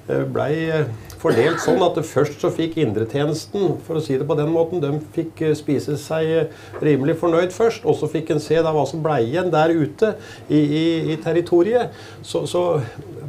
eh, 0.06 0.22
blei 0.30 0.52
eh, 0.70 0.92
fordelt 1.18 1.58
sånn 1.62 1.82
at 1.82 1.98
først 2.06 2.38
så 2.42 2.52
fikk 2.54 2.78
indretjenesten, 2.84 3.80
for 3.82 3.98
å 3.98 4.04
si 4.04 4.14
det 4.18 4.28
på 4.28 4.36
den 4.38 4.52
måten, 4.54 4.82
de 4.82 4.92
fikk 5.16 5.42
spise 5.58 5.98
seg 5.98 6.54
rimelig 6.82 7.18
fornøyd 7.18 7.54
først, 7.54 7.82
og 7.82 7.98
så 7.98 8.10
fikk 8.10 8.30
en 8.34 8.42
se 8.42 8.62
da 8.62 8.70
hva 8.74 8.86
som 8.86 9.02
blei 9.02 9.24
igjen 9.26 9.50
der 9.50 9.74
ute 9.74 10.14
i, 10.46 10.60
i, 10.60 10.86
i 11.14 11.18
territoriet, 11.22 11.90
så, 12.22 12.46
så, 12.46 12.64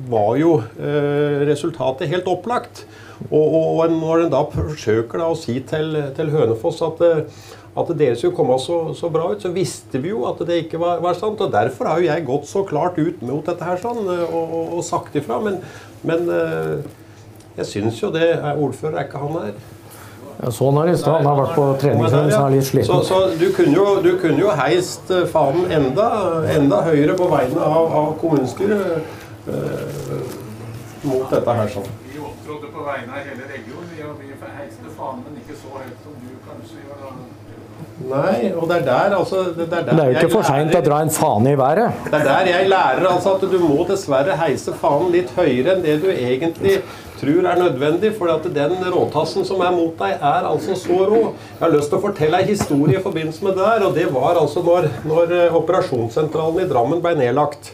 var 0.09 0.35
jo 0.39 0.57
eh, 0.77 1.43
resultatet 1.49 2.11
helt 2.11 2.29
opplagt. 2.31 2.85
Og, 3.29 3.43
og, 3.55 3.83
når 3.93 4.25
en 4.25 4.31
da 4.33 4.41
forsøker 4.51 5.21
da 5.21 5.29
å 5.31 5.37
si 5.37 5.59
til, 5.69 5.95
til 6.17 6.31
Hønefoss 6.33 6.81
at 6.83 7.03
at 7.73 7.89
det 7.97 8.11
skulle 8.19 8.35
komme 8.37 8.57
så, 8.61 8.93
så, 8.93 9.09
bra 9.09 9.31
ut, 9.33 9.41
så 9.41 9.49
visste 9.53 9.97
vi 10.01 10.11
jo 10.11 10.27
at 10.29 10.41
det 10.45 10.59
ikke 10.65 10.79
var, 10.81 10.99
var, 11.01 11.15
sant. 11.17 11.41
og 11.41 11.53
Derfor 11.53 11.89
har 11.89 12.01
jo 12.01 12.09
jeg 12.09 12.25
gått 12.27 12.49
så 12.49 12.61
klart 12.69 12.99
ut 13.01 13.21
mot 13.25 13.45
dette 13.45 13.65
her 13.65 13.79
sånn, 13.81 14.03
eh, 14.13 14.25
og, 14.29 14.75
og, 14.77 14.83
sagt 14.85 15.15
ifra. 15.17 15.39
Men, 15.41 15.57
men 16.05 16.29
eh, 16.29 16.75
jeg 17.57 17.69
syns 17.71 18.01
jo 18.01 18.11
det 18.13 18.27
er 18.35 18.61
Ordfører 18.61 19.01
er 19.01 19.07
ikke 19.07 19.23
han 19.23 19.39
her. 19.39 19.55
Ja, 20.43 20.51
sånn 20.53 20.77
er 20.81 20.89
det 20.89 20.95
i 20.97 21.01
stad. 21.01 21.17
Han 21.21 21.29
har 21.29 21.39
vært 21.39 21.57
på 21.57 21.65
treningsøvelse, 21.81 22.37
ja. 22.37 22.45
er 22.45 22.53
litt 22.53 22.67
sliten. 22.69 22.89
Så, 22.89 23.01
så 23.09 23.41
du, 23.41 23.47
kunne 23.55 23.75
jo, 23.77 23.87
du, 24.05 24.11
kunne 24.21 24.41
jo, 24.41 24.53
heist 24.59 25.09
eh, 25.13 25.25
fanen 25.33 25.73
enda, 25.73 26.07
enda 26.53 26.85
høyere 26.85 27.17
på 27.17 27.29
vegne 27.33 27.73
av, 27.73 27.97
av 28.03 28.15
kommunestyret 28.21 28.97
eh, 28.99 29.19
mot 31.03 31.29
dette 31.33 31.55
her 31.59 31.71
sånn. 31.75 31.87
Vi 32.07 32.19
opptrådte 32.23 32.73
på 32.73 32.83
vegne 32.87 33.11
av 33.11 33.29
hele 33.29 33.47
regionen. 33.49 33.87
Vi, 33.91 34.27
vi 34.31 34.51
heiste 34.57 34.97
fanen, 34.97 35.23
men 35.27 35.39
ikke 35.43 35.57
så 35.59 35.79
høyt 35.79 35.97
som 36.05 36.19
du 36.21 36.35
kanskje 36.47 36.83
gjør. 36.83 36.99
da. 37.03 37.15
Nei, 38.03 38.49
og 38.57 38.67
det 38.69 38.77
er 38.81 38.85
der 38.87 39.13
altså 39.15 39.43
Det, 39.55 39.65
er, 39.67 39.83
der 39.85 39.95
det 39.95 40.03
er 40.03 40.09
jo 40.09 40.21
ikke 40.21 40.33
for 40.33 40.47
seint 40.47 40.73
å 40.75 40.81
dra 40.83 40.99
en 41.03 41.11
fane 41.13 41.53
i 41.53 41.57
været. 41.59 42.03
Det 42.07 42.19
er 42.19 42.25
der 42.27 42.49
jeg 42.49 42.69
lærer 42.71 43.07
altså 43.09 43.35
at 43.37 43.45
du 43.51 43.57
må 43.61 43.83
dessverre 43.89 44.37
heise 44.39 44.73
fanen 44.81 45.11
litt 45.13 45.31
høyere 45.37 45.75
enn 45.75 45.83
det 45.85 45.99
du 46.03 46.09
egentlig 46.11 46.79
tror 47.23 47.45
er 47.47 47.59
nødvendig, 47.59 48.11
for 48.17 48.31
at 48.33 48.47
den 48.55 48.73
råtassen 48.91 49.45
som 49.47 49.61
er 49.63 49.71
mot 49.71 49.93
deg, 49.99 50.17
er 50.17 50.47
altså 50.49 50.75
så 50.75 50.97
rå. 51.07 51.21
Jeg 51.53 51.61
har 51.61 51.71
lyst 51.71 51.93
til 51.93 51.99
å 51.99 52.03
fortelle 52.03 52.41
en 52.41 52.49
historie 52.49 52.99
i 52.99 53.03
forbindelse 53.03 53.45
med 53.45 53.55
det 53.55 53.63
der, 53.63 53.85
og 53.87 53.95
det 53.95 54.09
var 54.11 54.41
altså 54.41 54.63
når, 54.65 54.89
når 55.07 55.31
eh, 55.37 55.55
operasjonssentralen 55.61 56.65
i 56.65 56.67
Drammen 56.67 56.99
ble 57.03 57.15
nedlagt. 57.21 57.71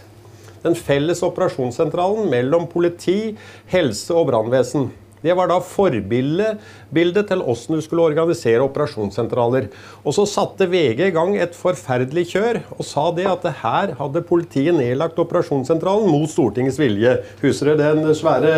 Den 0.63 0.75
felles 0.75 1.23
operasjonssentralen 1.25 2.29
mellom 2.31 2.67
politi, 2.71 3.35
helse 3.71 4.15
og 4.15 4.27
brannvesen. 4.31 4.89
Det 5.19 5.35
var 5.35 5.49
da 5.51 5.57
forbildet 5.63 7.25
til 7.27 7.41
åssen 7.51 7.75
du 7.75 7.83
skulle 7.83 8.05
organisere 8.07 8.63
operasjonssentraler. 8.63 9.67
Og 10.05 10.15
så 10.15 10.23
satte 10.29 10.69
VG 10.71 11.09
i 11.09 11.15
gang 11.15 11.35
et 11.35 11.57
forferdelig 11.57 12.29
kjør 12.31 12.61
og 12.77 12.87
sa 12.87 13.09
det 13.15 13.27
at 13.27 13.43
det 13.43 13.57
her 13.59 13.95
hadde 13.99 14.23
politiet 14.29 14.77
nedlagt 14.77 15.19
operasjonssentralen 15.19 16.07
mot 16.07 16.31
Stortingets 16.31 16.79
vilje. 16.79 17.17
Husker 17.43 17.73
dere 17.73 17.99
den 17.99 18.15
svære 18.15 18.55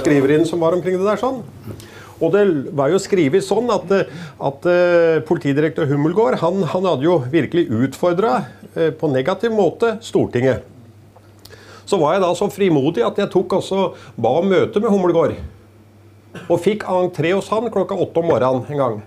skriverinnen 0.00 0.48
som 0.48 0.64
var 0.64 0.78
omkring 0.78 0.96
det 0.96 1.08
der 1.08 1.20
sånn? 1.20 1.42
Og 2.20 2.34
det 2.34 2.44
var 2.76 2.92
jo 2.92 3.00
skrevet 3.00 3.44
sånn 3.44 3.70
at, 3.72 3.92
at 4.44 4.66
uh, 4.68 5.20
politidirektør 5.28 5.88
Hummelgård 5.88 6.36
han, 6.42 6.60
han, 6.68 6.88
hadde 6.92 7.08
jo 7.08 7.16
virkelig 7.32 7.64
utfordra 7.72 8.42
uh, 8.76 8.90
på 8.92 9.08
negativ 9.12 9.56
måte 9.56 9.96
Stortinget. 10.04 10.66
Så 11.90 11.98
var 11.98 12.14
jeg 12.14 12.22
da 12.22 12.30
så 12.38 12.46
frimodig 12.52 13.02
at 13.02 13.16
jeg 13.18 13.32
tok 13.32 13.58
også 13.58 13.90
ba 14.14 14.36
om 14.38 14.50
møte 14.50 14.82
med 14.82 14.92
Humlegård. 14.92 15.38
Og 16.46 16.60
fikk 16.62 16.86
entré 16.86 17.32
hos 17.34 17.50
han 17.50 17.66
klokka 17.74 17.96
åtte 17.98 18.22
om 18.22 18.30
morgenen 18.30 18.68
en 18.70 18.84
gang. 18.84 19.00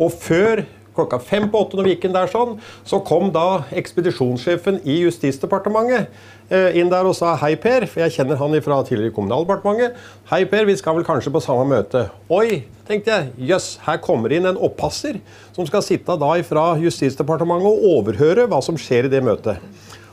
Og 0.00 0.14
før 0.16 0.64
klokka 0.96 1.18
fem 1.24 1.48
på 1.50 1.60
åtte 1.60 1.76
når 1.76 1.86
vi 1.86 1.94
gikk 1.94 2.06
inn 2.08 2.14
der 2.14 2.30
sånn, 2.30 2.56
så 2.88 3.00
kom 3.04 3.30
da 3.32 3.64
ekspedisjonssjefen 3.76 4.80
i 4.84 4.98
Justisdepartementet 5.02 6.08
eh, 6.52 6.78
inn 6.80 6.92
der 6.92 7.08
og 7.08 7.16
sa 7.16 7.34
hei, 7.40 7.54
Per. 7.60 7.86
For 7.88 8.04
jeg 8.04 8.16
kjenner 8.16 8.40
han 8.40 8.56
fra 8.64 8.80
tidligere 8.88 9.14
Kommunaldepartementet. 9.16 10.00
Hei, 10.32 10.42
Per, 10.48 10.66
vi 10.68 10.76
skal 10.80 10.98
vel 10.98 11.06
kanskje 11.08 11.32
på 11.32 11.44
samme 11.44 11.68
møte. 11.68 12.06
Oi, 12.32 12.62
tenkte 12.88 13.14
jeg. 13.14 13.30
Jøss, 13.52 13.70
yes, 13.76 13.86
her 13.86 14.00
kommer 14.04 14.32
inn 14.32 14.48
en 14.48 14.60
oppasser 14.60 15.20
som 15.52 15.68
skal 15.68 15.84
sitte 15.86 16.16
da 16.20 16.34
fra 16.48 16.66
Justisdepartementet 16.80 17.72
og 17.72 17.88
overhøre 17.98 18.48
hva 18.48 18.60
som 18.64 18.80
skjer 18.80 19.08
i 19.08 19.12
det 19.12 19.24
møtet. 19.24 19.60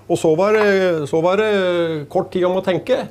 Og 0.10 0.18
så 0.18 0.34
var, 0.36 0.58
så 1.06 1.22
var 1.22 1.38
det 1.38 1.50
kort 2.10 2.32
tid 2.34 2.48
om 2.50 2.58
å 2.58 2.66
tenke. 2.66 3.04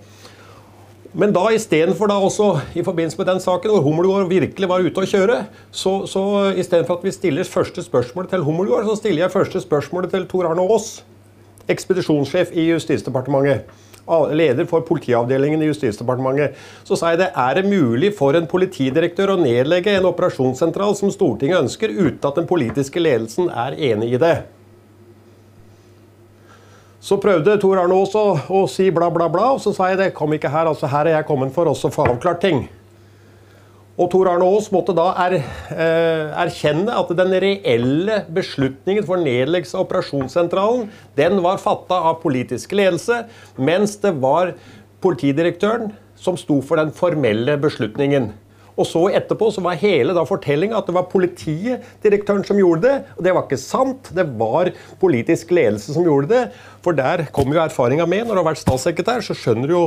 Men 1.18 1.32
da 1.32 1.46
istedenfor 1.54 2.10
da 2.10 2.18
også 2.20 2.48
i 2.76 2.82
forbindelse 2.84 3.18
med 3.18 3.30
den 3.30 3.40
saken 3.40 3.72
hvor 3.72 3.84
Hummelgård 3.86 4.28
virkelig 4.28 4.68
var 4.68 4.84
ute 4.84 5.02
å 5.02 5.08
kjøre, 5.08 5.38
så, 5.72 6.02
så 6.10 6.22
istedenfor 6.52 6.98
at 6.98 7.06
vi 7.06 7.14
stiller 7.14 7.48
første 7.48 7.82
spørsmål 7.82 8.28
til 8.28 8.44
Hummelgård, 8.44 8.84
så 8.90 8.98
stiller 8.98 9.24
jeg 9.24 9.32
første 9.32 9.62
spørsmålet 9.64 10.12
til 10.12 10.26
Tor 10.28 10.50
Arne 10.50 10.66
Aas, 10.68 10.98
ekspedisjonssjef 11.72 12.52
i 12.52 12.68
Justisdepartementet. 12.74 13.72
Leder 14.08 14.64
for 14.68 14.84
politiavdelingen 14.88 15.64
i 15.64 15.70
Justisdepartementet. 15.70 16.60
Så 16.84 16.96
sa 16.96 17.12
jeg 17.12 17.22
det 17.22 17.32
er 17.36 17.56
det 17.58 17.66
mulig 17.68 18.12
for 18.16 18.36
en 18.36 18.48
politidirektør 18.48 19.34
å 19.34 19.40
nedlegge 19.40 19.96
en 19.96 20.08
operasjonssentral 20.12 20.96
som 20.96 21.12
Stortinget 21.12 21.64
ønsker, 21.64 21.92
uten 21.92 22.24
at 22.24 22.40
den 22.40 22.48
politiske 22.48 23.00
ledelsen 23.00 23.48
er 23.52 23.76
enig 23.90 24.14
i 24.14 24.22
det. 24.22 24.36
Så 26.98 27.16
prøvde 27.22 27.54
Tor 27.62 27.78
Arne 27.78 27.94
Aas 27.94 28.14
å, 28.18 28.24
å, 28.50 28.64
si 28.70 28.88
bla, 28.90 29.06
bla, 29.14 29.28
bla, 29.30 29.52
og 29.54 29.62
så 29.62 29.70
sa 29.74 29.92
jeg 29.92 30.00
det 30.00 30.10
kom 30.16 30.32
ikke 30.34 30.50
her. 30.50 30.66
altså 30.66 30.90
Her 30.90 31.06
er 31.06 31.20
jeg 31.20 31.28
kommet 31.28 31.54
for 31.54 31.70
å 31.70 31.76
få 31.78 32.08
avklart 32.10 32.42
ting. 32.42 32.64
Og 33.98 34.10
Tor 34.10 34.30
Arne 34.30 34.46
Aas 34.46 34.66
måtte 34.74 34.94
da 34.94 35.06
er, 35.24 35.36
eh, 35.74 36.34
erkjenne 36.42 36.94
at 36.94 37.10
den 37.18 37.36
reelle 37.42 38.18
beslutningen 38.34 39.06
for 39.06 39.22
nedleggelse 39.22 39.78
av 39.78 39.86
operasjonssentralen 39.86 40.84
den 41.18 41.38
var 41.42 41.62
fatta 41.62 41.98
av 42.10 42.20
politisk 42.22 42.74
ledelse, 42.78 43.24
mens 43.58 43.96
det 44.02 44.14
var 44.22 44.54
politidirektøren 45.02 45.92
som 46.18 46.38
sto 46.38 46.60
for 46.62 46.82
den 46.82 46.94
formelle 46.94 47.58
beslutningen. 47.62 48.32
Og 48.78 48.86
så 48.86 49.00
etterpå 49.18 49.48
så 49.50 49.62
var 49.64 49.78
hele 49.80 50.14
da 50.14 50.22
fortellinga 50.26 50.78
at 50.78 50.86
det 50.86 50.94
var 50.94 51.08
politidirektøren 51.10 52.44
som 52.46 52.60
gjorde 52.60 52.84
det. 52.84 52.94
Og 53.16 53.24
det 53.26 53.34
var 53.34 53.46
ikke 53.46 53.58
sant. 53.58 54.10
Det 54.14 54.24
var 54.38 54.70
politisk 55.02 55.50
ledelse 55.50 55.96
som 55.96 56.06
gjorde 56.06 56.30
det. 56.30 56.42
For 56.88 56.96
der 56.96 57.26
kommer 57.36 57.58
jo 57.58 57.60
erfaringa 57.66 58.06
med. 58.08 58.24
Når 58.24 58.38
du 58.38 58.40
har 58.40 58.46
vært 58.46 58.62
statssekretær, 58.62 59.20
så 59.20 59.34
skjønner 59.36 59.68
du 59.68 59.74
jo 59.74 59.82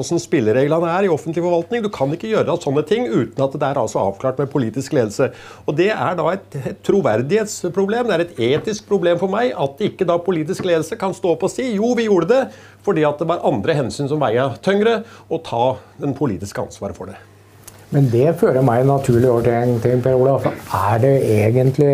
åssen 0.00 0.20
spillereglene 0.22 0.88
er 0.88 1.04
i 1.04 1.10
offentlig 1.12 1.42
forvaltning. 1.44 1.82
Du 1.84 1.90
kan 1.92 2.08
ikke 2.14 2.30
gjøre 2.30 2.56
sånne 2.62 2.84
ting 2.88 3.04
uten 3.10 3.44
at 3.44 3.56
det 3.60 3.66
er 3.68 3.80
altså 3.82 4.00
avklart 4.06 4.40
med 4.40 4.48
politisk 4.52 4.94
ledelse. 4.96 5.28
Og 5.68 5.76
det 5.76 5.90
er 5.92 6.16
da 6.16 6.30
et, 6.32 6.56
et 6.72 6.80
troverdighetsproblem. 6.88 8.08
Det 8.08 8.16
er 8.16 8.24
et 8.24 8.40
etisk 8.48 8.88
problem 8.88 9.20
for 9.20 9.32
meg 9.32 9.52
at 9.52 9.82
ikke 9.84 10.08
da 10.08 10.16
politisk 10.24 10.64
ledelse 10.70 10.96
kan 11.00 11.12
stå 11.16 11.34
opp 11.34 11.44
og 11.44 11.52
si 11.52 11.68
jo, 11.74 11.92
vi 11.98 12.08
gjorde 12.08 12.30
det, 12.32 12.40
fordi 12.86 13.04
at 13.04 13.20
det 13.20 13.28
var 13.28 13.44
andre 13.50 13.76
hensyn 13.82 14.08
som 14.08 14.22
veia 14.22 14.48
tyngre, 14.64 15.02
og 15.28 15.44
ta 15.44 15.66
den 16.00 16.16
politiske 16.16 16.64
ansvaret 16.64 16.96
for 16.96 17.12
det. 17.12 17.18
Men 17.92 18.08
det 18.08 18.38
fører 18.40 18.64
meg 18.64 18.88
naturlig 18.88 19.28
over 19.28 19.44
til 19.44 19.58
en 19.58 19.84
ting, 19.84 20.00
Per 20.00 20.16
Olav. 20.16 20.48
Er 20.48 21.04
det 21.04 21.14
egentlig 21.28 21.92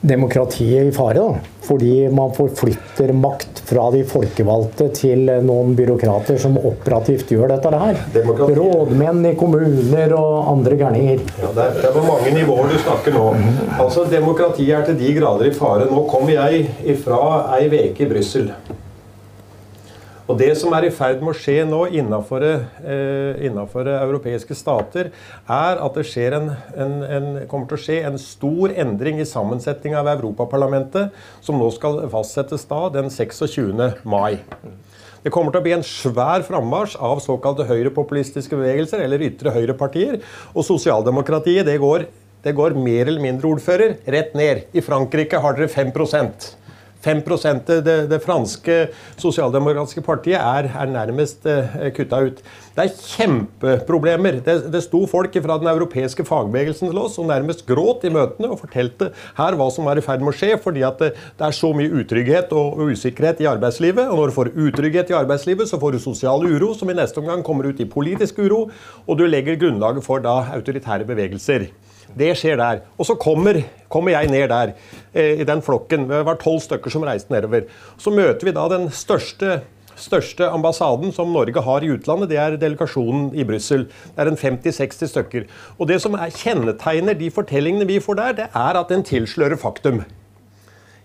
demokratiet 0.00 0.86
i 0.86 0.92
fare? 0.92 1.14
da? 1.18 1.34
Fordi 1.66 2.08
man 2.14 2.34
forflytter 2.34 3.12
makt 3.12 3.62
fra 3.66 3.88
de 3.90 4.04
folkevalgte 4.06 4.86
til 4.94 5.26
noen 5.42 5.74
byråkrater 5.78 6.38
som 6.38 6.54
operativt 6.60 7.32
gjør 7.34 7.50
dette 7.56 7.72
her. 7.74 7.98
Demokrati. 8.14 8.54
Rådmenn 8.60 9.26
i 9.32 9.34
kommuner 9.38 10.14
og 10.14 10.52
andre 10.52 10.78
gærninger. 10.78 11.26
Ja, 11.42 11.50
det, 11.56 11.64
er, 11.64 11.80
det 11.80 11.90
er 11.90 11.96
på 11.96 12.06
mange 12.06 12.34
nivåer 12.36 12.70
du 12.70 12.78
snakker 12.78 13.16
nå. 13.16 13.26
Altså, 13.80 14.06
Demokratiet 14.10 14.76
er 14.78 14.86
til 14.86 15.00
de 15.02 15.14
grader 15.18 15.50
i 15.50 15.54
fare. 15.56 15.90
Nå 15.90 16.06
kommer 16.10 16.36
jeg 16.36 16.68
ifra 16.94 17.22
ei 17.58 17.66
uke 17.66 18.06
i 18.06 18.10
Brussel. 18.14 18.52
Og 20.26 20.34
Det 20.40 20.48
som 20.58 20.72
er 20.74 20.88
i 20.88 20.90
ferd 20.90 21.20
med 21.22 21.30
å 21.30 21.38
skje 21.38 21.60
nå 21.68 21.84
innenfor, 21.94 22.42
eh, 22.42 23.46
europeiske 23.46 24.56
stater, 24.58 25.12
er 25.46 25.78
at 25.78 25.94
det 25.94 26.32
en, 26.34 26.50
en, 26.74 26.94
en, 27.04 27.46
kommer 27.46 27.68
til 27.68 27.78
å 27.78 27.84
skje 27.84 27.98
en 28.08 28.18
stor 28.18 28.74
endring 28.74 29.20
i 29.20 29.24
sammensetninga 29.24 30.00
av 30.00 30.10
Europaparlamentet, 30.16 31.14
som 31.40 31.60
nå 31.60 31.70
skal 31.70 32.08
fastsettes 32.10 32.66
da 32.66 32.88
den 32.88 33.08
26. 33.08 34.02
mai. 34.02 34.42
Det 35.22 35.30
kommer 35.30 35.52
til 35.52 35.60
å 35.60 35.62
bli 35.62 35.76
en 35.78 35.86
svær 35.86 36.42
frammarsj 36.42 36.98
av 36.98 37.22
såkalte 37.22 37.66
høyrepopulistiske 37.70 38.58
bevegelser, 38.58 39.04
eller 39.06 39.22
ytre 39.22 39.54
høyrepartier. 39.54 40.18
Og 40.54 40.66
sosialdemokratiet 40.66 41.66
det 41.66 41.78
går, 41.78 42.08
det 42.42 42.54
går 42.54 42.74
mer 42.74 43.06
eller 43.06 43.22
mindre 43.22 43.54
ordfører 43.54 44.00
rett 44.10 44.34
ned. 44.34 44.66
I 44.74 44.82
Frankrike 44.82 45.38
har 45.38 45.54
dere 45.54 45.70
5 45.70 45.94
5 47.04 47.22
det, 47.84 47.96
det, 48.10 48.20
franske 48.24 48.76
sosialdemokratiske 49.20 50.02
partiet 50.02 50.40
er, 50.40 50.68
er 50.70 50.90
nærmest 50.90 51.46
eh, 51.46 51.90
kutta 51.94 52.20
ut. 52.26 52.42
Det 52.76 52.84
er 52.84 52.96
kjempeproblemer. 52.96 54.40
Det, 54.44 54.56
det 54.72 54.82
sto 54.84 55.04
folk 55.08 55.36
fra 55.42 55.58
den 55.60 55.70
europeiske 55.70 56.26
fagbevegelsen 56.26 56.90
til 56.90 57.00
oss 57.00 57.18
og 57.20 57.28
nærmest 57.30 57.64
gråt 57.68 58.04
i 58.04 58.12
møtene 58.12 58.50
og 58.52 58.60
fortalte 58.60 59.12
her 59.38 59.56
hva 59.56 59.70
som 59.72 59.88
er 59.88 60.00
i 60.00 60.04
ferd 60.04 60.24
med 60.24 60.34
å 60.34 60.36
skje, 60.36 60.52
fordi 60.62 60.84
at 60.86 61.00
det, 61.00 61.12
det 61.38 61.48
er 61.48 61.56
så 61.56 61.72
mye 61.76 62.02
utrygghet 62.02 62.52
og 62.56 62.82
usikkerhet 62.90 63.40
i 63.44 63.50
arbeidslivet. 63.50 64.10
Og 64.10 64.20
når 64.20 64.32
du 64.32 64.36
får 64.36 64.52
utrygghet 64.66 65.12
i 65.12 65.18
arbeidslivet, 65.18 65.70
så 65.70 65.80
får 65.80 65.96
du 65.96 66.02
sosial 66.02 66.44
uro, 66.46 66.72
som 66.76 66.90
i 66.90 66.98
neste 66.98 67.22
omgang 67.22 67.44
kommer 67.46 67.70
ut 67.70 67.80
i 67.80 67.88
politisk 67.88 68.42
uro, 68.42 68.66
og 69.06 69.18
du 69.18 69.26
legger 69.28 69.60
grunnlaget 69.60 70.04
for 70.04 70.24
da 70.24 70.40
autoritære 70.56 71.08
bevegelser. 71.08 71.70
Det 72.16 72.32
skjer 72.38 72.56
der. 72.60 72.82
Og 72.96 73.08
så 73.08 73.16
kommer, 73.20 73.60
kommer 73.92 74.14
jeg 74.14 74.30
ned 74.32 74.48
der, 74.48 74.74
eh, 75.14 75.40
i 75.40 75.44
den 75.44 75.62
flokken. 75.62 76.08
Det 76.08 76.24
var 76.24 76.40
tolv 76.40 76.60
stykker 76.64 76.90
som 76.90 77.04
reiste 77.04 77.32
nedover. 77.32 77.66
Så 77.98 78.10
møter 78.10 78.48
vi 78.48 78.56
da 78.56 78.66
den 78.72 78.88
største, 78.90 79.60
største 79.96 80.48
ambassaden 80.48 81.12
som 81.12 81.32
Norge 81.32 81.62
har 81.62 81.84
i 81.84 81.92
utlandet. 81.92 82.30
Det 82.30 82.38
er 82.40 82.56
delegasjonen 82.56 83.34
i 83.34 83.44
Brussel. 83.44 83.86
Det 84.16 84.24
er 84.24 84.32
en 84.32 84.36
50-60 84.36 85.12
stykker. 85.12 85.48
Og 85.78 85.88
det 85.88 86.00
som 86.02 86.14
er, 86.14 86.32
kjennetegner 86.32 87.14
de 87.14 87.30
fortellingene 87.30 87.88
vi 87.88 88.00
får 88.00 88.14
der, 88.14 88.32
det 88.32 88.48
er 88.54 88.80
at 88.80 88.88
den 88.88 89.04
tilslører 89.04 89.56
faktum. 89.56 90.04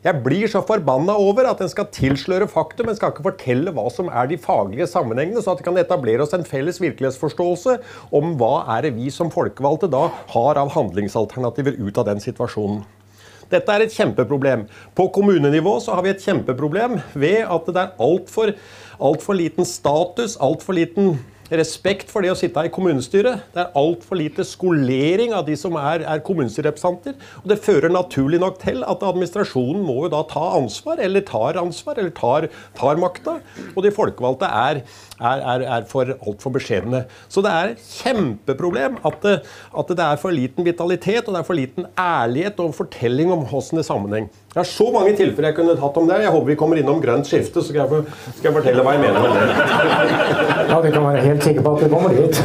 Jeg 0.01 0.17
blir 0.25 0.50
så 0.50 0.63
forbanna 0.65 1.13
over 1.22 1.46
at 1.46 1.60
en 1.62 1.70
skal 1.70 1.86
tilsløre 1.93 2.48
faktum, 2.50 2.88
en 2.89 2.96
skal 2.98 3.12
ikke 3.13 3.25
fortelle 3.27 3.70
hva 3.75 3.84
som 3.93 4.08
er 4.10 4.31
de 4.31 4.39
faglige 4.41 4.88
sammenhengene, 4.89 5.43
så 5.46 5.53
at 5.53 5.60
det 5.62 5.67
kan 5.67 5.77
etablere 5.77 6.25
oss 6.25 6.34
en 6.34 6.46
felles 6.48 6.79
virkelighetsforståelse 6.81 7.75
om 8.17 8.31
hva 8.39 8.63
er 8.77 8.88
det 8.88 8.96
vi 8.96 9.12
som 9.13 9.29
folkevalgte 9.29 9.91
da 9.93 10.08
har 10.34 10.58
av 10.58 10.74
handlingsalternativer 10.74 11.77
ut 11.77 12.01
av 12.01 12.10
den 12.10 12.24
situasjonen. 12.24 12.81
Dette 13.51 13.75
er 13.75 13.84
et 13.86 13.93
kjempeproblem. 13.93 14.63
På 14.98 15.05
kommunenivå 15.14 15.75
så 15.83 15.94
har 15.94 16.07
vi 16.07 16.16
et 16.16 16.25
kjempeproblem 16.25 16.98
ved 17.14 17.44
at 17.44 17.70
det 17.70 17.83
er 17.83 17.94
altfor 18.01 18.55
alt 19.01 19.22
for 19.22 19.37
liten 19.37 19.68
status, 19.68 20.37
altfor 20.42 20.77
liten 20.77 21.20
respekt 21.59 22.11
for 22.11 22.24
det 22.24 22.31
å 22.31 22.37
sitte 22.40 22.64
i 22.64 22.72
kommunestyret. 22.72 23.46
Det 23.51 23.64
er 23.64 23.77
altfor 23.79 24.20
lite 24.20 24.46
skolering 24.48 25.33
av 25.35 25.46
de 25.48 25.57
som 25.59 25.75
er, 25.79 26.05
er 26.07 26.24
kommunestyrerepresentanter. 26.25 27.18
Og 27.44 27.50
det 27.51 27.59
fører 27.64 27.92
naturlig 27.92 28.40
nok 28.42 28.59
til 28.61 28.85
at 28.87 29.03
administrasjonen 29.03 29.83
må 29.83 29.98
jo 30.05 30.14
da 30.14 30.22
ta 30.29 30.46
ansvar, 30.57 31.01
eller 31.03 31.25
tar 31.27 31.59
ansvar, 31.61 32.00
eller 32.00 32.14
tar, 32.16 32.48
tar 32.77 33.01
makta. 33.01 33.37
Og 33.75 33.83
de 33.85 33.94
folkevalgte 33.96 34.48
er, 34.48 34.83
er, 35.22 35.44
er, 35.53 35.66
er 35.77 35.88
for 35.90 36.10
altfor 36.18 36.55
beskjedne. 36.57 37.05
Så 37.29 37.44
det 37.46 37.53
er 37.53 37.74
et 37.74 37.90
kjempeproblem 38.01 39.00
at 39.07 39.18
det, 39.24 39.38
at 39.77 39.96
det 39.96 40.05
er 40.05 40.22
for 40.22 40.36
liten 40.36 40.66
vitalitet 40.66 41.27
og 41.27 41.36
det 41.36 41.42
er 41.42 41.48
for 41.48 41.57
liten 41.57 41.90
ærlighet 42.00 42.60
og 42.64 42.75
fortelling 42.75 43.31
om 43.34 43.46
hvordan 43.46 43.79
det 43.79 43.86
er 43.86 43.90
sammenheng. 43.92 44.31
Jeg 44.51 44.60
har 44.60 44.68
så 44.68 44.90
mange 44.92 45.14
tilfeller 45.16 45.48
jeg 45.48 45.55
kunne 45.55 45.77
tatt 45.79 45.98
om 46.01 46.10
det. 46.10 46.18
Jeg 46.25 46.31
håper 46.34 46.50
vi 46.50 46.55
kommer 46.60 46.79
innom 46.81 47.00
grønt 47.03 47.29
skifte, 47.29 47.62
så 47.62 47.70
skal 47.70 47.86
jeg, 47.86 48.01
skal 48.36 48.50
jeg 48.50 48.55
fortelle 48.57 48.84
hva 48.84 48.98
jeg 48.98 49.03
mener 49.05 49.20
med 49.24 49.29
det. 49.38 49.46
Ja, 50.72 50.79
vi 50.79 50.92
kan 50.92 51.03
være 51.03 51.24
helt 51.24 51.44
sikre 51.44 51.64
på 51.64 51.72
at 51.75 51.81
vi 51.84 51.90
kommer 51.92 52.10
dit. 52.16 52.36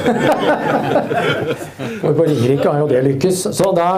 Og 2.07 2.15
på 2.17 2.27
Ringerike 2.27 2.69
har 2.71 2.79
jo 2.81 2.89
det 2.91 3.03
lykkes. 3.07 3.43
Så 3.59 3.71
da, 3.77 3.89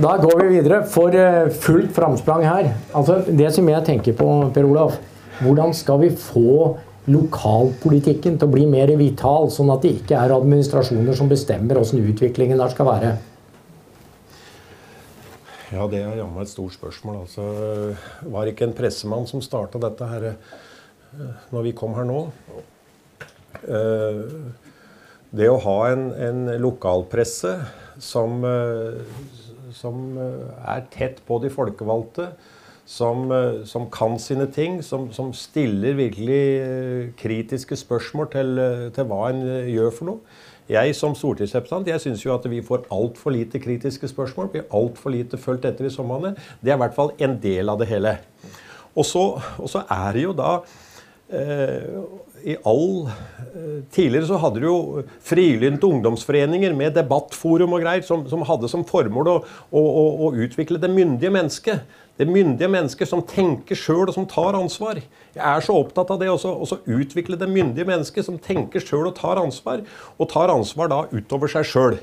da, 0.00 0.16
går 0.20 0.42
vi 0.42 0.48
videre 0.56 0.80
for 0.88 1.16
eh, 1.16 1.48
fullt 1.52 1.92
framsprang 1.96 2.44
her. 2.46 2.72
Altså, 2.96 3.20
det 3.28 3.52
som 3.54 3.68
jeg 3.68 3.84
tenker 3.86 4.16
på, 4.16 4.28
Per 4.54 4.68
Olaf, 4.68 4.96
hvordan 5.40 5.74
skal 5.76 6.00
vi 6.02 6.10
få 6.16 6.78
lokalpolitikken 7.12 8.38
til 8.38 8.48
å 8.48 8.52
bli 8.52 8.66
mer 8.70 8.92
vital, 9.00 9.50
sånn 9.52 9.72
at 9.74 9.84
det 9.84 9.96
ikke 9.98 10.18
er 10.18 10.34
administrasjoner 10.36 11.16
som 11.16 11.30
bestemmer 11.30 11.80
hvordan 11.80 12.08
utviklingen 12.12 12.60
der 12.60 12.72
skal 12.72 12.88
være? 12.88 13.12
Ja, 15.70 15.84
det 15.86 16.00
er 16.02 16.16
jammen 16.18 16.42
et 16.42 16.50
stort 16.50 16.74
spørsmål. 16.74 17.20
Altså, 17.22 17.44
var 18.26 18.42
det 18.42 18.56
ikke 18.56 18.66
en 18.66 18.74
pressemann 18.74 19.28
som 19.30 19.42
starta 19.44 19.78
dette 19.78 20.08
her 20.10 20.32
eh, 20.32 21.36
når 21.54 21.68
vi 21.68 21.74
kom 21.78 21.94
her 21.94 22.08
nå? 22.08 22.24
Eh, 23.60 24.24
det 25.30 25.46
å 25.46 25.60
ha 25.62 25.76
en, 25.92 26.08
en 26.10 26.40
lokalpresse 26.58 27.52
som, 28.02 28.42
eh, 28.42 28.98
som, 29.78 30.02
er 30.18 30.82
tett 30.90 31.22
på 31.28 31.38
de 31.44 31.52
folkevalgte, 31.54 32.32
som, 32.90 33.28
som 33.70 33.84
kan 33.92 34.16
sine 34.18 34.48
ting, 34.50 34.80
som, 34.82 35.08
som, 35.14 35.28
stiller 35.36 35.94
virkelig 35.94 37.14
kritiske 37.20 37.78
spørsmål 37.78 38.30
til, 38.32 38.62
til 38.96 39.06
hva 39.06 39.28
en 39.30 39.44
gjør 39.70 39.92
for 39.94 40.10
noe 40.10 40.38
jeg 40.70 40.94
som 40.94 41.16
stortingsrepresentant 41.18 41.88
jeg 41.90 42.02
syns 42.04 42.22
jo 42.22 42.34
at 42.34 42.44
vi 42.50 42.60
får 42.62 42.84
altfor 42.94 43.34
lite 43.34 43.58
kritiske 43.62 44.10
spørsmål. 44.12 44.52
Blir 44.52 44.68
altfor 44.76 45.10
lite 45.10 45.38
fulgt 45.40 45.66
etter 45.66 45.88
i 45.88 45.90
somrene. 45.90 46.36
Det 46.62 46.70
er 46.70 46.78
i 46.78 46.82
hvert 46.84 46.94
fall 46.94 47.10
en 47.18 47.34
del 47.42 47.72
av 47.72 47.80
det 47.80 47.88
hele. 47.90 48.14
Og 48.94 49.06
så, 49.06 49.24
og 49.58 49.70
så 49.70 49.82
er 49.90 50.14
det 50.14 50.22
jo 50.22 50.34
da 50.36 50.52
eh, 51.30 51.98
i 52.46 52.56
all 52.66 53.08
eh, 53.08 53.82
Tidligere 53.90 54.28
så 54.28 54.38
hadde 54.40 54.62
du 54.62 54.66
jo 54.68 55.02
frilynte 55.26 55.88
ungdomsforeninger 55.88 56.74
med 56.78 56.94
debattforum 56.98 57.74
og 57.74 57.82
greier 57.82 58.06
som, 58.06 58.22
som 58.30 58.44
hadde 58.46 58.70
som 58.70 58.86
formål 58.86 59.32
å, 59.32 59.36
å, 59.74 59.82
å, 60.28 60.30
utvikle 60.38 60.78
det 60.80 60.92
myndige 60.92 61.32
mennesket. 61.34 61.98
Det 62.20 62.26
myndige 62.28 62.68
mennesket 62.68 63.08
som 63.08 63.22
tenker 63.24 63.78
sjøl 63.78 64.10
og 64.10 64.12
som 64.12 64.26
tar 64.28 64.52
ansvar. 64.58 64.98
Jeg 65.32 65.40
er 65.40 65.62
så 65.64 65.72
opptatt 65.80 66.10
av 66.12 66.18
det 66.20 66.28
også, 66.28 66.50
å 66.52 66.98
utvikle 67.00 67.38
det 67.40 67.48
myndige 67.48 67.88
mennesket 67.88 68.26
som 68.26 68.36
tenker 68.36 68.84
sjøl 68.84 69.08
og 69.08 69.14
tar 69.16 69.40
ansvar, 69.40 69.86
og 70.20 70.28
tar 70.28 70.52
ansvar 70.52 70.90
da 70.92 70.98
utover 71.14 71.48
seg 71.48 71.64
sjøl. 71.70 71.96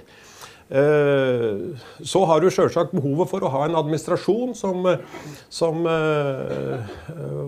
Eh, 0.68 1.78
så 2.04 2.22
har 2.28 2.42
du 2.44 2.50
selvsagt 2.52 2.92
behovet 2.92 3.30
for 3.32 3.44
å 3.46 3.52
ha 3.54 3.62
en 3.64 3.78
administrasjon 3.80 4.52
som, 4.58 4.84
som, 5.48 5.86
eh, 5.88 6.90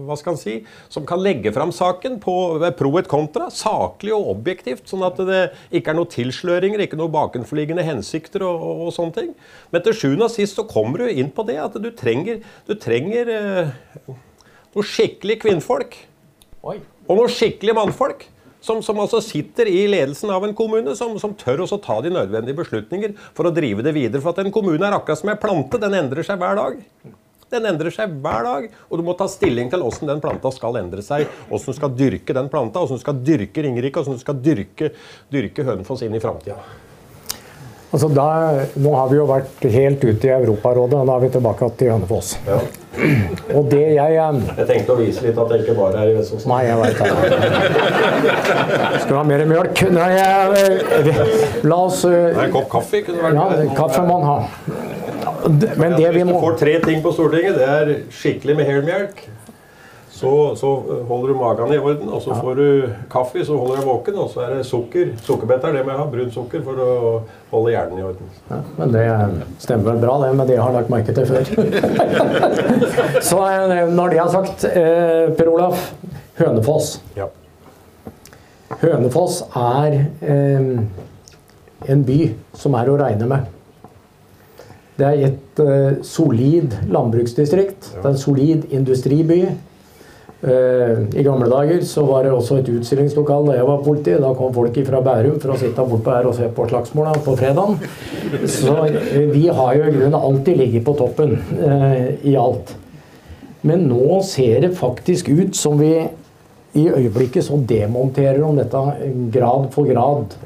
hva 0.08 0.16
skal 0.20 0.38
si, 0.40 0.56
som 0.88 1.08
kan 1.10 1.20
legge 1.20 1.52
fram 1.56 1.74
saken 1.76 2.16
på 2.24 2.36
pro 2.80 2.94
et 3.02 3.10
contra, 3.12 3.50
saklig 3.52 4.16
og 4.16 4.32
objektivt. 4.38 4.88
Sånn 4.88 5.04
at 5.08 5.20
det 5.28 5.42
ikke 5.76 5.92
er 5.92 6.00
noen 6.00 6.14
tilsløringer, 6.14 6.86
ikke 6.86 7.00
noen 7.00 7.16
bakenforliggende 7.18 7.84
hensikter 7.84 8.48
og, 8.48 8.64
og, 8.64 8.88
og, 8.88 8.96
sånne 8.96 9.18
ting. 9.20 9.36
Men 9.74 9.84
til 9.84 10.00
sjuende 10.00 10.30
og 10.30 10.34
sist 10.34 10.56
så 10.56 10.68
kommer 10.70 11.04
du 11.04 11.12
inn 11.12 11.34
på 11.36 11.44
det 11.50 11.60
at 11.60 11.76
du 11.76 11.92
trenger, 11.92 12.40
du 12.70 12.76
trenger 12.80 13.36
eh, 13.36 14.18
noe 14.76 14.92
skikkelig 14.96 15.42
kvinnfolk. 15.44 16.06
Og 17.10 17.18
noe 17.18 17.32
skikkelig 17.32 17.76
mannfolk. 17.76 18.30
Som, 18.62 18.82
som, 18.84 19.00
altså 19.00 19.22
sitter 19.24 19.70
i 19.72 19.86
ledelsen 19.88 20.34
av 20.36 20.44
en 20.44 20.56
kommune, 20.56 20.92
som, 21.00 21.14
som 21.22 21.32
tør 21.40 21.64
også 21.64 21.80
ta 21.84 22.02
de 22.04 22.12
nødvendige 22.12 22.58
beslutninger 22.58 23.16
for 23.38 23.48
å 23.48 23.54
drive 23.56 23.86
det 23.86 23.96
videre. 23.96 24.22
For 24.24 24.36
at 24.36 24.44
en 24.44 24.54
kommune 24.54 24.84
er 24.84 24.98
akkurat 24.98 25.22
som 25.22 25.32
en 25.32 25.40
plante. 25.40 25.80
Den 25.80 25.96
endrer 26.02 26.28
seg 26.28 26.42
hver 26.42 26.60
dag. 26.60 26.82
Den 27.50 27.66
endrer 27.66 27.94
seg 27.94 28.12
hver 28.22 28.46
dag, 28.46 28.68
og 28.90 29.00
du 29.00 29.06
må 29.08 29.16
ta 29.18 29.26
stilling 29.32 29.72
til 29.72 29.82
hvordan 29.82 30.12
den 30.12 30.22
planta 30.22 30.52
skal 30.54 30.78
endre 30.84 31.02
seg. 31.06 31.26
Hvordan 31.50 31.74
du 31.74 31.80
skal 31.80 31.96
dyrke 31.98 32.36
den 32.38 32.52
planta, 32.52 32.84
hvordan 32.84 33.00
du 33.00 33.06
skal 33.06 33.24
dyrke 33.26 33.66
Ringerike, 33.66 34.04
hvordan 34.04 34.20
du 34.20 34.22
skal 34.22 34.44
dyrke, 34.44 34.92
dyrke 35.34 35.66
Hønefoss 35.66 36.06
inn 36.06 36.20
i 36.20 36.22
framtida. 36.22 36.60
Altså 37.90 38.08
da, 38.14 38.26
nå 38.78 38.92
har 38.94 39.08
vi 39.10 39.18
jo 39.18 39.24
vært 39.26 39.64
helt 39.74 40.04
ute 40.06 40.28
i 40.28 40.34
Europarådet, 40.36 41.00
og 41.00 41.08
nå 41.10 41.16
er 41.16 41.24
vi 41.24 41.30
tilbake 41.34 41.70
til 41.80 41.90
Hønefoss. 41.90 42.36
Ja. 42.46 42.60
Og 43.56 43.70
det 43.72 43.82
jeg 43.96 44.18
Jeg 44.18 44.68
tenkte 44.68 44.94
å 44.94 44.98
vise 45.00 45.24
litt 45.24 45.38
at 45.40 45.54
jeg 45.54 45.64
ikke 45.64 45.76
bare 45.78 46.04
er 46.04 46.12
i 46.12 46.16
Vestfoss. 46.18 46.46
Nei, 46.50 46.60
jeg 46.68 46.78
veit 46.82 47.00
det. 47.00 47.10
Skal 49.00 49.14
du 49.14 49.18
ha 49.18 49.24
mer 49.32 49.46
mjølk? 49.50 49.84
Nei, 49.96 50.10
jeg, 50.18 51.16
la 51.66 51.80
oss 51.88 52.04
eh, 52.10 52.30
Nei, 52.36 52.46
En 52.46 52.54
kopp 52.54 52.70
kaffe 52.76 53.02
kunne 53.08 53.26
vært 53.26 53.40
Ja, 53.40 53.74
kaffe 53.80 54.06
må 54.06 54.20
man 54.20 54.30
ha. 54.30 54.38
Men 55.80 55.96
det 55.96 56.10
vi 56.14 56.22
Hvis 56.22 56.30
du 56.30 56.40
får 56.44 56.58
tre 56.62 56.78
ting 56.84 57.02
på 57.06 57.14
Stortinget, 57.16 57.58
det 57.58 57.70
er 57.70 57.94
skikkelig 58.14 58.60
med 58.60 58.70
helmelk. 58.70 59.24
Så, 60.20 60.30
så 60.60 60.70
holder 61.08 61.30
du 61.32 61.38
magen 61.40 61.72
i 61.72 61.78
orden, 61.80 62.10
og 62.12 62.20
så 62.22 62.36
får 62.36 62.58
du 62.60 62.66
kaffe, 63.12 63.40
så 63.48 63.56
holder 63.56 63.80
du 63.80 63.88
våken. 63.88 64.18
Og 64.20 64.32
så 64.34 64.42
er 64.44 64.58
det 64.58 64.66
sukker. 64.68 65.14
Sukkerbeter, 65.24 65.72
det 65.78 65.86
må 65.88 65.94
jeg 65.94 66.02
ha. 66.02 66.08
Brunt 66.12 66.36
sukker 66.36 66.64
for 66.66 66.82
å 66.84 66.88
holde 67.54 67.72
hjernen 67.72 68.02
i 68.02 68.08
orden. 68.10 68.34
ja, 68.50 68.60
Men 68.82 68.96
det 68.96 69.06
stemmer 69.64 69.94
vel 69.94 70.02
bra, 70.04 70.18
det. 70.26 70.32
Men 70.36 70.50
det 70.50 70.58
har 70.60 70.74
jeg 70.74 70.80
lagt 70.82 70.92
merke 70.92 71.16
til 71.16 71.30
før. 71.30 71.44
Så 73.30 73.40
eh, 73.48 73.94
når 73.96 74.16
det 74.16 74.20
er 74.26 74.34
sagt, 74.34 74.68
eh, 74.68 75.30
Per 75.40 75.54
Olaf. 75.54 75.86
Hønefoss. 76.40 76.98
Ja. 77.20 77.30
Hønefoss 78.84 79.40
er 79.56 79.96
eh, 80.22 80.68
en 81.96 82.04
by 82.08 82.20
som 82.60 82.76
er 82.80 82.92
å 82.92 83.00
regne 83.00 83.32
med. 83.32 83.48
Det 85.00 85.08
er 85.08 85.26
et 85.30 85.60
eh, 85.64 85.98
solid 86.04 86.76
landbruksdistrikt. 86.92 87.94
Det 87.96 88.04
er 88.04 88.12
en 88.12 88.20
solid 88.20 88.68
industriby. 88.76 89.42
Eh, 90.42 91.20
I 91.20 91.24
gamle 91.24 91.50
dager 91.52 91.82
så 91.84 92.06
var 92.08 92.24
det 92.24 92.32
også 92.32 92.62
et 92.62 92.70
utstillingslokal 92.72 93.50
da 93.50 93.58
jeg 93.58 93.68
var 93.68 93.82
politi. 93.84 94.14
Da 94.24 94.32
kom 94.38 94.54
folk 94.56 94.78
fra 94.88 95.02
Bærum 95.04 95.40
for 95.44 95.52
å 95.54 95.58
sitte 95.60 95.84
bortpå 95.90 96.14
her 96.16 96.30
og 96.30 96.38
se 96.38 96.48
på 96.56 96.68
slagsmåla 96.70 97.18
på 97.26 97.36
fredagen. 97.40 97.76
Så 98.48 98.76
eh, 98.88 99.26
vi 99.34 99.48
har 99.52 99.74
jo 99.76 99.90
i 99.90 99.98
grunnen 99.98 100.16
alltid 100.16 100.62
ligget 100.62 100.88
på 100.88 100.96
toppen 101.00 101.36
eh, 101.60 102.14
i 102.32 102.38
alt. 102.40 102.72
Men 103.68 103.90
nå 103.92 104.22
ser 104.24 104.64
det 104.64 104.78
faktisk 104.80 105.28
ut 105.28 105.60
som 105.60 105.76
vi 105.82 105.92
i 106.80 106.86
øyeblikket 106.88 107.44
så 107.44 107.58
demonterer 107.68 108.40
om 108.46 108.56
dette 108.56 109.12
grad 109.34 109.68
for 109.74 109.90
grad. 109.90 110.38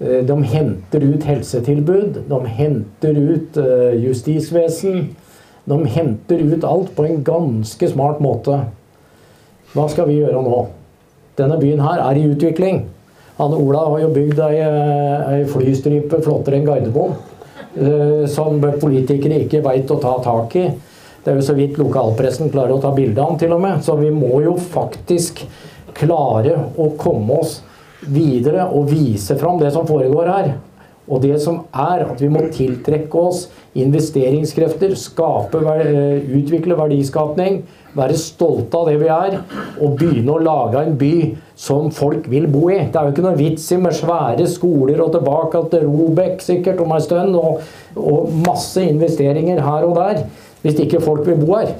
De 0.00 0.36
henter 0.48 1.02
ut 1.04 1.26
helsetilbud, 1.28 2.22
de 2.30 2.38
henter 2.48 3.18
ut 3.18 3.58
justisvesen. 4.00 5.10
De 5.68 5.76
henter 5.92 6.40
ut 6.40 6.64
alt 6.64 6.94
på 6.96 7.04
en 7.04 7.20
ganske 7.26 7.90
smart 7.90 8.22
måte. 8.24 8.62
Hva 9.74 9.86
skal 9.90 10.08
vi 10.10 10.18
gjøre 10.18 10.42
nå? 10.42 10.60
Denne 11.38 11.58
byen 11.60 11.82
her 11.84 12.02
er 12.02 12.18
i 12.18 12.26
utvikling. 12.32 12.84
Han 13.38 13.54
Ola 13.56 13.86
har 13.86 14.00
jo 14.02 14.12
bygd 14.12 14.40
ei, 14.44 14.56
eh, 14.60 15.28
ei 15.34 15.44
flystripe 15.48 16.18
flottere 16.24 16.58
enn 16.58 16.66
Gardermoen. 16.66 17.14
eh, 17.76 18.26
Som 18.26 18.60
politikere 18.60 19.44
ikke 19.44 19.62
veit 19.62 19.90
å 19.90 20.00
ta 20.00 20.18
tak 20.22 20.56
i. 20.56 20.70
Det 21.22 21.32
er 21.32 21.36
jo 21.36 21.46
så 21.52 21.54
vidt 21.54 21.78
lokalpressen 21.78 22.50
klarer 22.50 22.72
å 22.72 22.80
ta 22.82 22.90
bilde 22.90 23.20
av 23.20 23.28
den, 23.28 23.38
til 23.38 23.52
og 23.52 23.60
med. 23.60 23.82
Så 23.84 23.96
vi 23.98 24.10
må 24.10 24.42
jo 24.42 24.56
faktisk 24.56 25.44
klare 25.94 26.56
å 26.76 26.96
komme 26.96 27.38
oss 27.40 27.60
videre 28.02 28.66
og 28.72 28.88
vise 28.88 29.36
fram 29.36 29.58
det 29.58 29.72
som 29.72 29.86
foregår 29.86 30.26
her. 30.26 30.54
Og 31.10 31.24
det 31.24 31.40
som 31.42 31.64
er 31.74 32.04
at 32.06 32.22
vi 32.22 32.30
må 32.30 32.44
tiltrekke 32.54 33.18
oss 33.18 33.48
investeringskrefter, 33.78 34.94
skape, 34.98 35.58
eh, 35.74 36.22
utvikle 36.38 36.78
verdiskapning, 36.78 37.64
være 37.96 38.18
stolte 38.18 38.78
av 38.78 38.86
det 38.86 38.98
vi 39.00 39.10
er, 39.10 39.40
og 39.82 39.96
begynne 39.98 40.36
å 40.36 40.42
lage 40.42 40.84
en 40.84 40.96
by 40.98 41.14
som 41.58 41.90
folk 41.90 42.28
vil 42.30 42.46
bo 42.46 42.68
i. 42.70 42.78
Det 42.86 42.96
er 42.96 43.08
jo 43.08 43.14
ikke 43.14 43.26
noe 43.26 43.38
vits 43.38 43.66
i 43.72 43.80
med 43.82 43.96
svære 43.98 44.46
skoler 44.46 45.02
og 45.02 45.12
tilbake 45.16 45.64
til 45.74 45.88
Robek 45.90 46.40
sikkert 46.40 46.80
om 46.80 46.94
en 46.94 47.04
stund, 47.04 47.34
og, 47.34 47.60
og 47.96 48.30
masse 48.46 48.80
investeringer 48.80 49.60
her 49.66 49.88
og 49.88 49.98
der, 49.98 50.24
hvis 50.62 50.78
ikke 50.78 51.02
folk 51.02 51.26
vil 51.26 51.42
bo 51.42 51.56
her. 51.58 51.74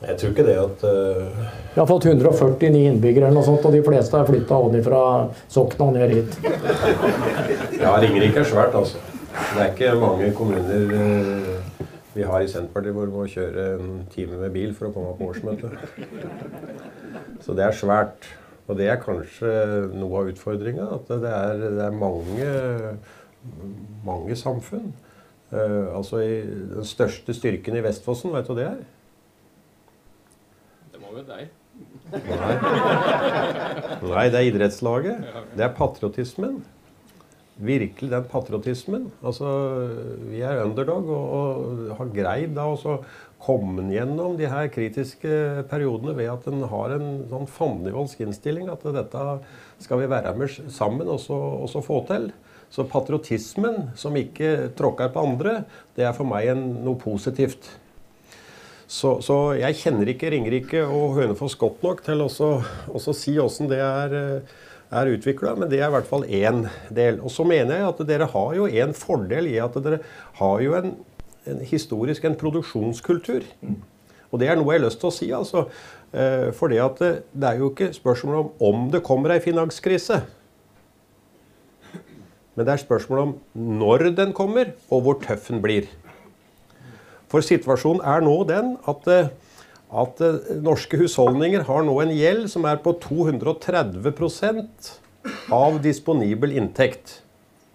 Jeg 0.00 0.16
tror 0.16 0.30
ikke 0.32 0.44
det 0.46 0.56
at 0.56 0.84
uh... 0.88 1.40
Vi 1.74 1.78
har 1.78 1.88
fått 1.88 2.06
149 2.08 2.86
innbyggere, 2.88 3.28
eller 3.28 3.36
noe 3.36 3.44
sånt, 3.44 3.66
og 3.68 3.74
de 3.76 3.82
fleste 3.84 4.16
er 4.16 4.28
flytta 4.28 4.60
fra 4.86 5.02
Sokna 5.52 5.90
og 5.90 5.98
ned 5.98 6.14
hit. 6.14 6.38
Ja, 7.82 7.92
Ringerike 8.00 8.40
er 8.40 8.48
svært, 8.48 8.74
altså. 8.74 9.02
Det 9.30 9.60
er 9.60 9.72
ikke 9.74 9.92
mange 10.00 10.30
kommuner 10.36 10.94
uh, 10.96 11.86
vi 12.14 12.24
har 12.26 12.42
i 12.42 12.48
Senterpartiet 12.50 12.96
hvor 12.96 13.06
vi 13.06 13.14
må 13.14 13.26
kjøre 13.30 13.66
en 13.76 13.90
time 14.10 14.40
med 14.40 14.54
bil 14.54 14.72
for 14.74 14.88
å 14.88 14.94
komme 14.94 15.12
på 15.18 15.28
årsmøte. 15.30 15.70
Så 17.44 17.54
det 17.56 17.68
er 17.68 17.76
svært. 17.76 18.26
Og 18.70 18.78
det 18.78 18.86
er 18.90 19.00
kanskje 19.02 19.52
noe 19.98 20.20
av 20.20 20.30
utfordringa. 20.30 20.88
At 20.96 21.12
det 21.22 21.30
er, 21.30 21.62
det 21.78 21.84
er 21.86 22.00
mange, 22.00 22.50
mange 24.06 24.38
samfunn. 24.38 24.90
Uh, 25.50 25.90
altså 25.98 26.22
i, 26.22 26.40
Den 26.74 26.86
største 26.86 27.34
styrken 27.34 27.78
i 27.78 27.84
Vestfossen, 27.84 28.34
vet 28.34 28.46
du 28.46 28.54
hva 28.54 28.58
det 28.60 28.66
er? 28.70 28.82
Nei. 31.10 31.44
Nei, 34.10 34.26
det 34.30 34.38
er 34.38 34.46
idrettslaget. 34.50 35.24
Det 35.56 35.64
er 35.66 35.72
patriotismen. 35.76 36.60
Virkelig 37.60 38.08
den 38.08 38.28
patriotismen. 38.30 39.08
Altså, 39.20 39.48
vi 40.30 40.40
er 40.46 40.62
underdog 40.64 41.10
og, 41.12 41.24
og 41.36 41.96
har 41.98 42.14
greid 42.14 42.54
da 42.56 42.68
også 42.72 43.00
komme 43.40 43.84
gjennom 43.92 44.36
de 44.38 44.48
her 44.48 44.68
kritiske 44.72 45.64
periodene 45.70 46.14
ved 46.16 46.30
at 46.32 46.48
en 46.48 46.64
har 46.70 46.94
en 46.96 47.10
sånn 47.32 47.48
fandenivoldsk 47.50 48.22
innstilling. 48.24 48.70
At 48.72 48.86
dette 48.96 49.26
skal 49.84 50.00
vi 50.02 50.08
være 50.12 50.32
med 50.38 50.72
sammen 50.72 51.08
og 51.08 51.20
så, 51.24 51.36
og 51.36 51.68
så 51.72 51.84
få 51.84 52.00
til. 52.08 52.30
Så 52.70 52.86
patriotismen 52.88 53.90
som 53.98 54.16
ikke 54.16 54.70
tråkker 54.78 55.10
på 55.12 55.24
andre, 55.26 55.62
det 55.98 56.06
er 56.06 56.14
for 56.16 56.28
meg 56.28 56.52
en, 56.52 56.66
noe 56.86 57.00
positivt. 57.00 57.66
Så, 58.90 59.20
så 59.22 59.36
jeg 59.54 59.76
kjenner 59.78 60.08
ikke 60.10 60.32
Ringerike 60.34 60.80
og 60.82 61.14
Hønefoss 61.20 61.54
godt 61.58 61.84
nok 61.86 62.00
til 62.02 62.24
å 62.24 62.30
si 63.14 63.36
åssen 63.38 63.70
det 63.70 63.78
er, 63.78 64.16
eh, 64.18 64.56
er 64.90 65.12
utvikla, 65.12 65.52
men 65.54 65.70
det 65.70 65.78
er 65.78 65.86
i 65.86 65.94
hvert 65.94 66.08
fall 66.08 66.26
én 66.26 66.64
del. 66.90 67.20
Og 67.22 67.30
så 67.30 67.46
mener 67.46 67.78
jeg 67.78 67.86
at 67.86 68.02
dere 68.08 68.26
har 68.32 68.56
jo 68.58 68.66
en 68.66 68.96
fordel 68.98 69.46
i 69.46 69.60
at 69.62 69.78
dere 69.84 70.00
har 70.40 70.64
jo 70.64 70.74
en, 70.80 70.90
en 71.46 71.62
historisk 71.70 72.26
en 72.26 72.34
produksjonskultur. 72.40 73.46
Og 74.30 74.42
det 74.42 74.50
er 74.50 74.58
noe 74.58 74.74
jeg 74.74 74.82
har 74.82 74.88
lyst 74.88 75.00
til 75.02 75.10
å 75.10 75.14
si, 75.14 75.30
altså. 75.38 75.64
Eh, 76.10 76.50
For 76.58 76.74
det, 76.74 77.14
det 77.30 77.46
er 77.46 77.62
jo 77.62 77.70
ikke 77.70 77.92
spørsmål 77.94 78.42
om 78.42 78.52
om 78.72 78.90
det 78.90 79.04
kommer 79.06 79.36
ei 79.36 79.42
finanskrise. 79.44 80.24
Men 82.58 82.66
det 82.66 82.74
er 82.74 82.82
spørsmål 82.82 83.22
om 83.22 83.38
når 83.54 84.10
den 84.18 84.34
kommer, 84.34 84.74
og 84.90 85.06
hvor 85.06 85.22
tøff 85.22 85.46
den 85.46 85.62
blir. 85.62 85.86
For 87.30 87.46
situasjonen 87.46 88.02
er 88.02 88.24
nå 88.26 88.36
den 88.48 88.74
at, 88.90 89.06
eh, 89.10 89.30
at 90.02 90.22
eh, 90.26 90.54
norske 90.64 90.98
husholdninger 90.98 91.62
har 91.68 91.84
nå 91.86 91.94
en 92.02 92.14
gjeld 92.14 92.48
som 92.50 92.66
er 92.66 92.80
på 92.82 92.96
230% 93.04 94.94
av 95.54 95.78
disponibel 95.84 96.56
inntekt. 96.58 97.20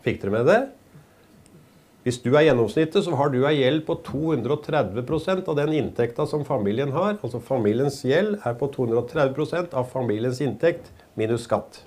Fikk 0.06 0.22
dere 0.24 0.36
med 0.36 0.50
det? 0.50 0.62
Hvis 2.06 2.20
du 2.22 2.36
er 2.36 2.44
gjennomsnittet, 2.46 3.02
så 3.02 3.16
har 3.18 3.32
du 3.34 3.40
ei 3.50 3.56
gjeld 3.64 3.82
på 3.88 3.96
230% 4.06 5.48
av 5.50 5.56
den 5.58 5.72
inntekta 5.74 6.28
som 6.30 6.44
familien 6.46 6.92
har. 6.94 7.16
Altså 7.26 7.40
familiens 7.42 8.04
gjeld 8.06 8.38
er 8.46 8.54
på 8.60 8.70
230% 8.76 9.74
av 9.74 9.90
familiens 9.90 10.38
inntekt 10.46 10.92
minus 11.18 11.48
skatt. 11.48 11.82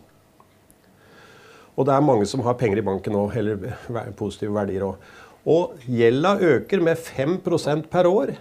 Og 1.78 1.86
det 1.86 1.94
er 1.94 2.02
mange 2.02 2.26
som 2.26 2.42
har 2.42 2.58
penger 2.58 2.80
i 2.80 2.86
banken 2.88 3.14
òg, 3.14 3.36
eller 3.38 4.10
positive 4.18 4.56
verdier 4.56 4.88
òg. 4.88 4.98
Og 5.46 5.78
gjelda 5.86 6.36
øker 6.40 6.82
med 6.82 6.98
5% 6.98 7.88
per 7.92 8.08
år. 8.10 8.34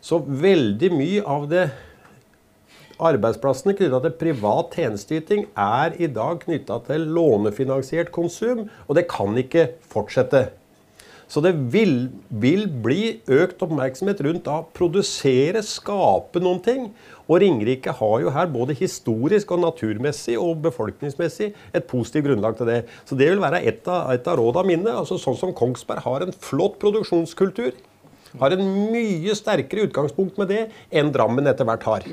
Så 0.00 0.20
veldig 0.22 0.90
mye 0.94 1.24
av 1.26 1.48
det 1.50 1.68
arbeidsplassene 2.98 3.76
knytta 3.78 4.00
til 4.02 4.14
privat 4.20 4.74
tjenesteyting 4.74 5.46
er 5.58 5.94
i 6.02 6.08
dag 6.10 6.40
knytta 6.42 6.80
til 6.88 7.06
lånefinansiert 7.14 8.10
konsum, 8.14 8.66
og 8.86 8.98
det 8.98 9.06
kan 9.10 9.36
ikke 9.38 9.68
fortsette. 9.90 10.48
Så 11.28 11.42
det 11.44 11.52
vil, 11.72 12.08
vil 12.40 12.64
bli 12.80 13.18
økt 13.28 13.60
oppmerksomhet 13.64 14.22
rundt 14.24 14.46
da 14.46 14.62
produsere, 14.76 15.60
skape 15.64 16.40
noen 16.40 16.62
ting. 16.64 16.86
Og 17.28 17.42
Ringerike 17.42 17.92
har 17.98 18.22
jo 18.24 18.32
her 18.32 18.48
både 18.48 18.76
historisk 18.78 19.52
og 19.52 19.60
naturmessig 19.66 20.38
og 20.40 20.62
befolkningsmessig 20.64 21.50
et 21.52 21.88
positivt 21.90 22.30
grunnlag 22.30 22.56
til 22.56 22.70
det. 22.70 22.78
Så 23.04 23.18
det 23.20 23.28
vil 23.28 23.44
være 23.44 23.60
et 23.68 23.84
av, 23.84 24.08
et 24.16 24.24
av 24.24 24.40
rådene 24.40 24.72
mine. 24.72 24.96
Altså 25.02 25.20
Sånn 25.20 25.36
som 25.36 25.52
Kongsberg 25.56 26.00
har 26.06 26.24
en 26.24 26.32
flott 26.32 26.80
produksjonskultur. 26.80 27.76
Har 28.40 28.56
en 28.56 28.64
mye 28.88 29.36
sterkere 29.36 29.84
utgangspunkt 29.88 30.40
med 30.40 30.48
det 30.52 30.64
enn 30.88 31.12
Drammen 31.12 31.48
etter 31.48 31.68
hvert 31.68 31.84
har. 31.88 32.08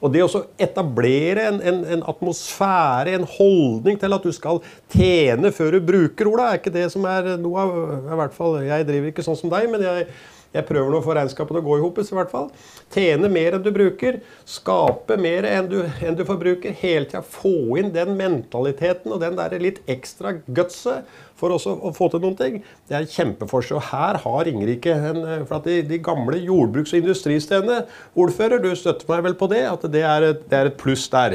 Og 0.00 0.12
det 0.14 0.22
å 0.24 0.44
etablere 0.60 1.48
en, 1.50 1.60
en, 1.60 1.82
en 1.96 2.06
atmosfære, 2.12 3.16
en 3.16 3.28
holdning 3.36 3.98
til 4.00 4.16
at 4.16 4.24
du 4.26 4.32
skal 4.34 4.62
tjene 4.92 5.52
før 5.54 5.76
du 5.76 5.90
bruker, 5.92 6.30
Ola, 6.30 6.52
er 6.52 6.60
ikke 6.60 6.74
det 6.74 6.88
som 6.94 7.06
er 7.08 7.34
noe 7.40 7.66
av 7.66 7.76
i 8.14 8.22
hvert 8.22 8.36
fall, 8.36 8.58
Jeg 8.66 8.88
driver 8.88 9.12
ikke 9.12 9.26
sånn 9.26 9.38
som 9.38 9.52
deg, 9.52 9.68
men 9.72 9.84
jeg, 9.84 10.08
jeg 10.56 10.64
prøver 10.68 10.92
nå 10.92 11.00
å 11.00 11.04
få 11.04 11.16
regnskapet 11.16 11.52
til 11.52 11.60
å 11.60 11.66
gå 11.66 11.76
i 11.78 11.84
hop. 11.84 11.98
i 12.00 12.16
hvert 12.16 12.32
fall. 12.32 12.48
Tjene 12.94 13.28
mer 13.32 13.56
enn 13.56 13.64
du 13.64 13.70
bruker. 13.74 14.20
Skape 14.48 15.18
mer 15.20 15.48
enn 15.50 15.68
du, 15.70 15.78
enn 16.00 16.16
du 16.16 16.24
forbruker. 16.28 16.76
Hele 16.80 17.08
tida 17.10 17.22
få 17.22 17.76
inn 17.80 17.92
den 17.94 18.14
mentaliteten 18.18 19.12
og 19.12 19.20
den 19.24 19.36
der 19.38 19.58
litt 19.60 19.82
ekstra 19.90 20.38
gutset. 20.46 21.04
For 21.36 21.52
også 21.56 21.70
å 21.84 21.92
få 21.96 22.08
til 22.12 22.20
noen 22.24 22.36
ting. 22.38 22.54
Det 22.88 22.94
er 22.96 23.08
kjempeforskjell. 23.12 23.80
Her 23.90 24.14
har 24.22 24.40
Ringerike 24.48 24.92
en 24.94 25.18
eh, 25.22 25.44
For 25.46 25.54
at 25.58 25.66
de, 25.68 25.82
de 25.86 25.98
gamle 26.02 26.38
jordbruks- 26.40 26.92
og 26.94 27.00
industristedene 27.02 27.78
Ordfører, 28.16 28.58
du 28.62 28.70
støtter 28.76 29.06
meg 29.10 29.20
vel 29.28 29.36
på 29.38 29.46
det? 29.52 29.64
At 29.68 29.82
det 29.92 30.04
er 30.06 30.20
et, 30.32 30.40
det 30.50 30.56
er 30.58 30.66
et 30.72 30.78
pluss 30.80 31.04
der? 31.12 31.30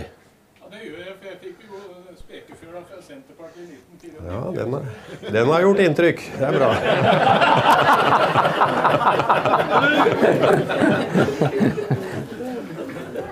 Ja, 0.57 0.65
det 0.73 0.79
gjør 0.87 1.01
jeg, 1.05 1.15
for 1.15 1.25
jeg 1.29 1.37
fikk 1.45 1.57
jo 1.67 1.75
Spekefjøla 2.23 2.81
fra 2.85 2.97
Senterpartiet 3.05 3.67
i 3.69 3.77
1994. 3.77 4.25
Ja, 4.31 4.41
den, 4.57 4.69
er, 4.79 4.83
den 5.37 5.45
har 5.53 5.59
gjort 5.67 5.81
inntrykk. 5.87 6.19
Det 6.37 6.45
er 6.49 6.53
bra. 6.57 6.69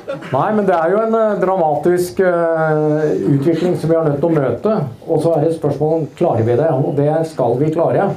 Nei, 0.09 0.49
men 0.57 0.65
det 0.65 0.73
er 0.73 0.93
jo 0.93 1.01
en 1.03 1.15
eh, 1.17 1.37
dramatisk 1.41 2.19
eh, 2.25 3.13
utvikling 3.29 3.77
som 3.77 3.91
vi 3.91 3.97
er 3.97 4.09
nødt 4.09 4.19
til 4.23 4.29
å 4.29 4.35
møte. 4.35 4.75
Og 5.05 5.23
så 5.23 5.35
er 5.35 5.45
det 5.45 5.55
spørsmålet 5.57 5.95
om 5.99 6.11
klarer 6.17 6.47
vi 6.47 6.57
det, 6.57 6.69
og 6.73 6.93
det 6.97 7.13
skal 7.29 7.57
vi 7.59 7.71
klare. 7.73 8.09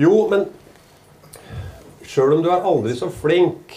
Jo, 0.00 0.24
men 0.30 0.46
sjøl 2.06 2.36
om 2.36 2.44
du 2.44 2.50
er 2.52 2.66
aldri 2.66 2.94
så 2.98 3.10
flink, 3.12 3.74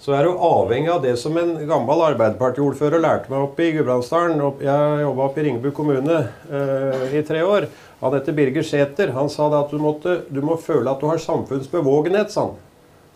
så 0.00 0.14
er 0.16 0.24
du 0.24 0.40
avhengig 0.40 0.88
av 0.88 1.02
det 1.04 1.12
som 1.20 1.36
en 1.36 1.52
gammel 1.68 2.06
Arbeiderpartiordfører 2.06 3.02
lærte 3.04 3.28
meg 3.28 3.44
oppe 3.44 3.66
i 3.66 3.74
Gudbrandsdalen. 3.74 4.40
Jeg 4.64 5.02
jobba 5.02 5.26
oppe 5.26 5.42
i 5.42 5.44
Ringebu 5.44 5.74
kommune 5.76 6.22
uh, 6.48 7.02
i 7.12 7.20
tre 7.28 7.42
år. 7.44 7.66
Han 8.00 8.16
heter 8.16 8.36
Birger 8.36 8.64
Sæther. 8.64 9.12
Han 9.12 9.28
sa 9.28 9.50
at 9.58 9.68
du, 9.68 9.76
måtte, 9.76 10.22
du 10.32 10.40
må 10.40 10.56
føle 10.56 10.88
at 10.88 11.04
du 11.04 11.10
har 11.10 11.20
samfunnsbevågenhet, 11.20 12.32
sa 12.32 12.46
han. 12.46 12.56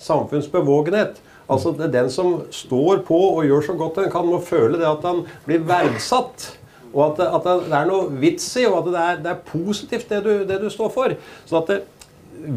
Samfunnsbevågenhet. 0.05 1.23
Altså 1.51 1.75
det 1.77 1.89
er 1.89 1.97
den 1.99 2.11
som 2.13 2.37
står 2.55 3.03
på 3.09 3.19
og 3.37 3.49
gjør 3.49 3.67
så 3.67 3.79
godt 3.79 3.99
den 4.01 4.13
kan, 4.13 4.29
må 4.29 4.41
føle 4.45 4.79
det 4.81 4.89
at 4.89 5.05
han 5.05 5.25
blir 5.47 5.65
verdsatt. 5.69 6.53
Og 6.95 7.03
at, 7.09 7.19
det, 7.19 7.27
at 7.27 7.49
det 7.67 7.75
er 7.81 7.89
noe 7.91 8.21
vits 8.23 8.47
i, 8.61 8.69
og 8.69 8.79
at 8.81 8.89
det 8.93 9.03
er, 9.03 9.19
det 9.25 9.33
er 9.33 9.43
positivt 9.49 10.13
det 10.13 10.23
du, 10.25 10.33
det 10.47 10.61
du 10.63 10.69
står 10.71 10.93
for. 10.95 11.17
Så 11.45 11.59
at 11.59 11.73
det, 11.73 11.81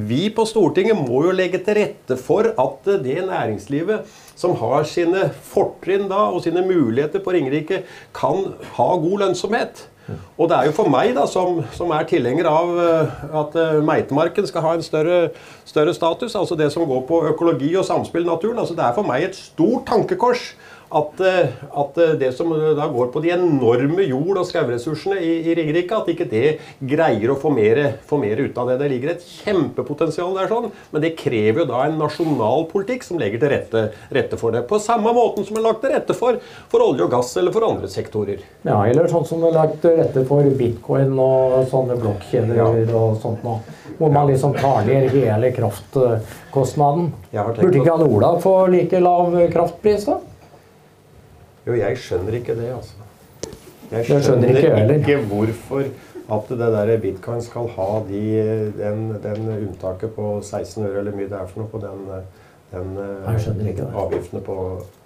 vi 0.07 0.27
på 0.33 0.45
Stortinget 0.47 0.97
må 0.99 1.23
jo 1.25 1.33
legge 1.35 1.59
til 1.63 1.77
rette 1.79 2.17
for 2.19 2.49
at 2.51 2.89
det 3.03 3.21
næringslivet 3.27 4.07
som 4.37 4.55
har 4.59 4.85
sine 4.89 5.27
fortrinn 5.49 6.07
da, 6.11 6.27
og 6.33 6.43
sine 6.45 6.63
muligheter 6.65 7.23
på 7.23 7.33
Ringerike, 7.33 7.83
kan 8.15 8.51
ha 8.77 8.89
god 9.01 9.23
lønnsomhet. 9.23 9.87
Og 10.37 10.49
det 10.49 10.57
er 10.57 10.69
jo 10.69 10.75
for 10.77 10.91
meg, 10.91 11.11
da, 11.17 11.25
som, 11.29 11.61
som 11.75 11.91
er 11.95 12.07
tilhenger 12.07 12.47
av 12.49 12.73
eh, 12.83 13.25
at 13.41 13.57
eh, 13.59 13.79
meitemarken 13.85 14.47
skal 14.47 14.63
ha 14.63 14.73
en 14.77 14.85
større, 14.85 15.19
større 15.67 15.95
status, 15.95 16.35
altså 16.39 16.55
det 16.59 16.69
som 16.73 16.87
går 16.87 17.03
på 17.09 17.21
økologi 17.31 17.73
og 17.75 17.85
samspill 17.87 18.23
i 18.23 18.29
naturen, 18.29 18.61
altså 18.63 18.77
det 18.77 18.85
er 18.85 18.95
for 18.95 19.07
meg 19.07 19.27
et 19.27 19.39
stort 19.39 19.87
tankekors 19.89 20.51
at, 20.89 21.19
eh, 21.19 21.49
at 21.81 21.97
eh, 21.99 22.13
det 22.19 22.29
som 22.37 22.51
da 22.77 22.87
går 22.87 23.09
på 23.11 23.21
de 23.23 23.31
enorme 23.35 24.05
jord- 24.07 24.39
og 24.39 24.47
skauressursene 24.47 25.17
i, 25.19 25.31
i 25.49 25.55
Ringerike, 25.57 25.97
at 25.97 26.11
ikke 26.13 26.27
det 26.31 26.43
greier 26.79 27.33
å 27.33 27.37
få 27.39 27.51
mer, 27.51 27.81
få 28.07 28.19
mer 28.21 28.39
ut 28.39 28.57
av 28.57 28.71
det. 28.71 28.77
Det 28.81 28.89
ligger 28.93 29.11
et 29.15 29.25
kjempepotensial 29.27 30.31
der, 30.37 30.47
sånn, 30.51 30.69
men 30.93 31.03
det 31.03 31.15
krever 31.19 31.63
jo 31.63 31.67
da 31.73 31.83
en 31.87 31.97
nasjonal 31.99 32.67
politikk 32.71 33.03
som 33.03 33.19
legger 33.19 33.43
til 33.43 33.51
rette, 33.51 33.83
rette 34.15 34.39
for 34.39 34.55
det. 34.55 34.63
På 34.69 34.79
samme 34.83 35.11
måten 35.15 35.47
som 35.47 35.59
er 35.59 35.65
lagt 35.67 35.83
til 35.83 35.91
rette 35.95 36.15
for, 36.17 36.39
for 36.71 36.85
olje 36.87 37.07
og 37.07 37.11
gass 37.17 37.33
eller 37.41 37.55
for 37.55 37.67
andre 37.67 37.91
sektorer. 37.91 38.45
Ja, 38.67 38.79
eller 38.87 39.11
sånn 39.11 39.27
som 39.27 39.43
det 39.43 39.51
er 39.51 39.59
lagt 39.59 39.81
til 39.83 39.97
rette 39.99 40.23
for 40.29 40.47
bitcoin 40.61 41.17
og 41.19 41.67
sånne 41.73 41.99
blokkjeder 41.99 42.55
Ja. 42.57 42.69
og 42.95 43.19
sånt 43.21 43.43
nå. 43.43 43.57
Hvor 43.97 44.11
man 44.13 44.27
liksom 44.29 44.53
tar 44.55 44.85
ned 44.85 45.09
hele 45.11 45.51
kraftkostnaden. 45.55 47.11
Burde 47.33 47.79
ikke 47.79 47.95
han 47.95 48.05
Ola 48.07 48.33
få 48.41 48.55
like 48.71 48.99
lav 49.01 49.35
kraftpris, 49.51 50.05
da? 50.07 50.19
Jo, 51.67 51.75
jeg 51.75 51.99
skjønner 51.99 52.39
ikke 52.39 52.55
det, 52.55 52.71
altså. 52.71 52.95
Jeg 53.91 54.03
Det 54.07 54.19
skjønner 54.23 54.51
ikke 54.51 54.69
jeg 54.71 54.99
ikke 55.01 55.17
hvorfor 55.29 55.83
at 56.27 56.49
det 56.49 56.59
der 56.59 56.97
bitcoin 56.99 57.41
skal 57.41 57.69
ha 57.77 57.87
de, 58.09 58.21
den, 58.75 59.07
den 59.23 59.47
unntaket 59.53 60.11
på 60.15 60.41
16 60.41 60.83
øre, 60.83 60.99
eller 60.99 61.15
mye 61.15 61.29
det 61.29 61.39
er 61.39 61.47
for 61.47 61.63
noe, 61.63 61.71
på 61.71 61.79
den, 61.79 62.01
den 62.73 62.97
avgiftene 63.95 64.41
på, 64.43 64.57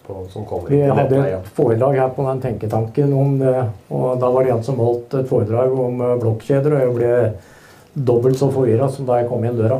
på, 0.07 0.17
som 0.33 0.47
kommer 0.49 0.73
Vi 0.73 0.81
hadde 0.81 1.21
et 1.27 1.51
foredrag 1.57 1.99
her 2.01 2.09
på 2.15 2.25
den 2.25 2.41
tenketanken 2.41 3.13
om 3.13 3.37
det, 3.41 3.55
og 3.93 4.17
da 4.21 4.31
var 4.33 4.47
det 4.49 4.55
en 4.55 4.65
som 4.65 4.81
holdt 4.81 5.13
et 5.21 5.29
foredrag 5.29 5.77
om 5.85 6.01
eh, 6.01 6.17
blokkjeder, 6.23 6.77
og 6.77 6.85
jeg 6.85 6.95
ble 6.97 8.05
dobbelt 8.11 8.41
så 8.41 8.49
forvirra 8.53 8.89
som 8.89 9.05
da 9.05 9.21
jeg 9.21 9.29
kom 9.29 9.45
inn 9.45 9.61
døra. 9.61 9.77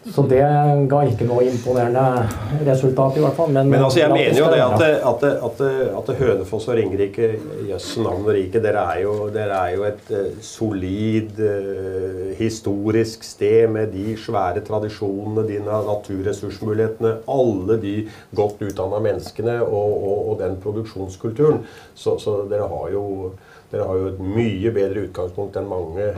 Så 0.00 0.22
det 0.24 0.40
ga 0.88 0.98
ikke 1.04 1.26
noe 1.28 1.42
imponerende 1.44 2.62
resultat, 2.64 3.18
i 3.18 3.20
hvert 3.20 3.36
fall. 3.36 3.50
Men, 3.52 3.68
Men 3.68 3.82
altså, 3.84 4.00
jeg 4.00 4.08
mener 4.14 4.38
jo 4.38 4.46
det 4.48 4.60
at, 4.64 4.84
at, 5.10 5.24
at, 5.44 5.60
at 5.98 6.12
Hønefoss 6.16 6.70
og 6.70 6.78
Ringerike, 6.78 7.28
Jøss 7.68 7.90
navn 8.00 8.24
og 8.24 8.32
rike, 8.32 8.62
dere 8.64 8.86
er 8.94 9.02
jo, 9.04 9.12
dere 9.34 9.58
er 9.60 9.74
jo 9.76 9.84
et 9.90 10.12
uh, 10.16 10.40
solid 10.40 11.42
uh, 11.44 12.30
historisk 12.38 13.28
sted 13.28 13.68
med 13.76 13.92
de 13.92 14.16
svære 14.16 14.64
tradisjonene, 14.64 15.44
de 15.44 15.60
naturressursmulighetene, 15.68 17.18
alle 17.36 17.76
de 17.84 17.96
godt 18.36 18.64
utdanna 18.70 19.02
menneskene 19.04 19.58
og, 19.66 19.96
og, 20.00 20.18
og 20.32 20.38
den 20.40 20.56
produksjonskulturen. 20.64 21.66
Så, 21.92 22.16
så 22.24 22.40
dere, 22.48 22.72
har 22.72 22.88
jo, 22.96 23.34
dere 23.68 23.92
har 23.92 24.00
jo 24.00 24.14
et 24.14 24.24
mye 24.24 24.72
bedre 24.72 25.10
utgangspunkt 25.10 25.60
enn 25.60 25.68
mange, 25.68 26.14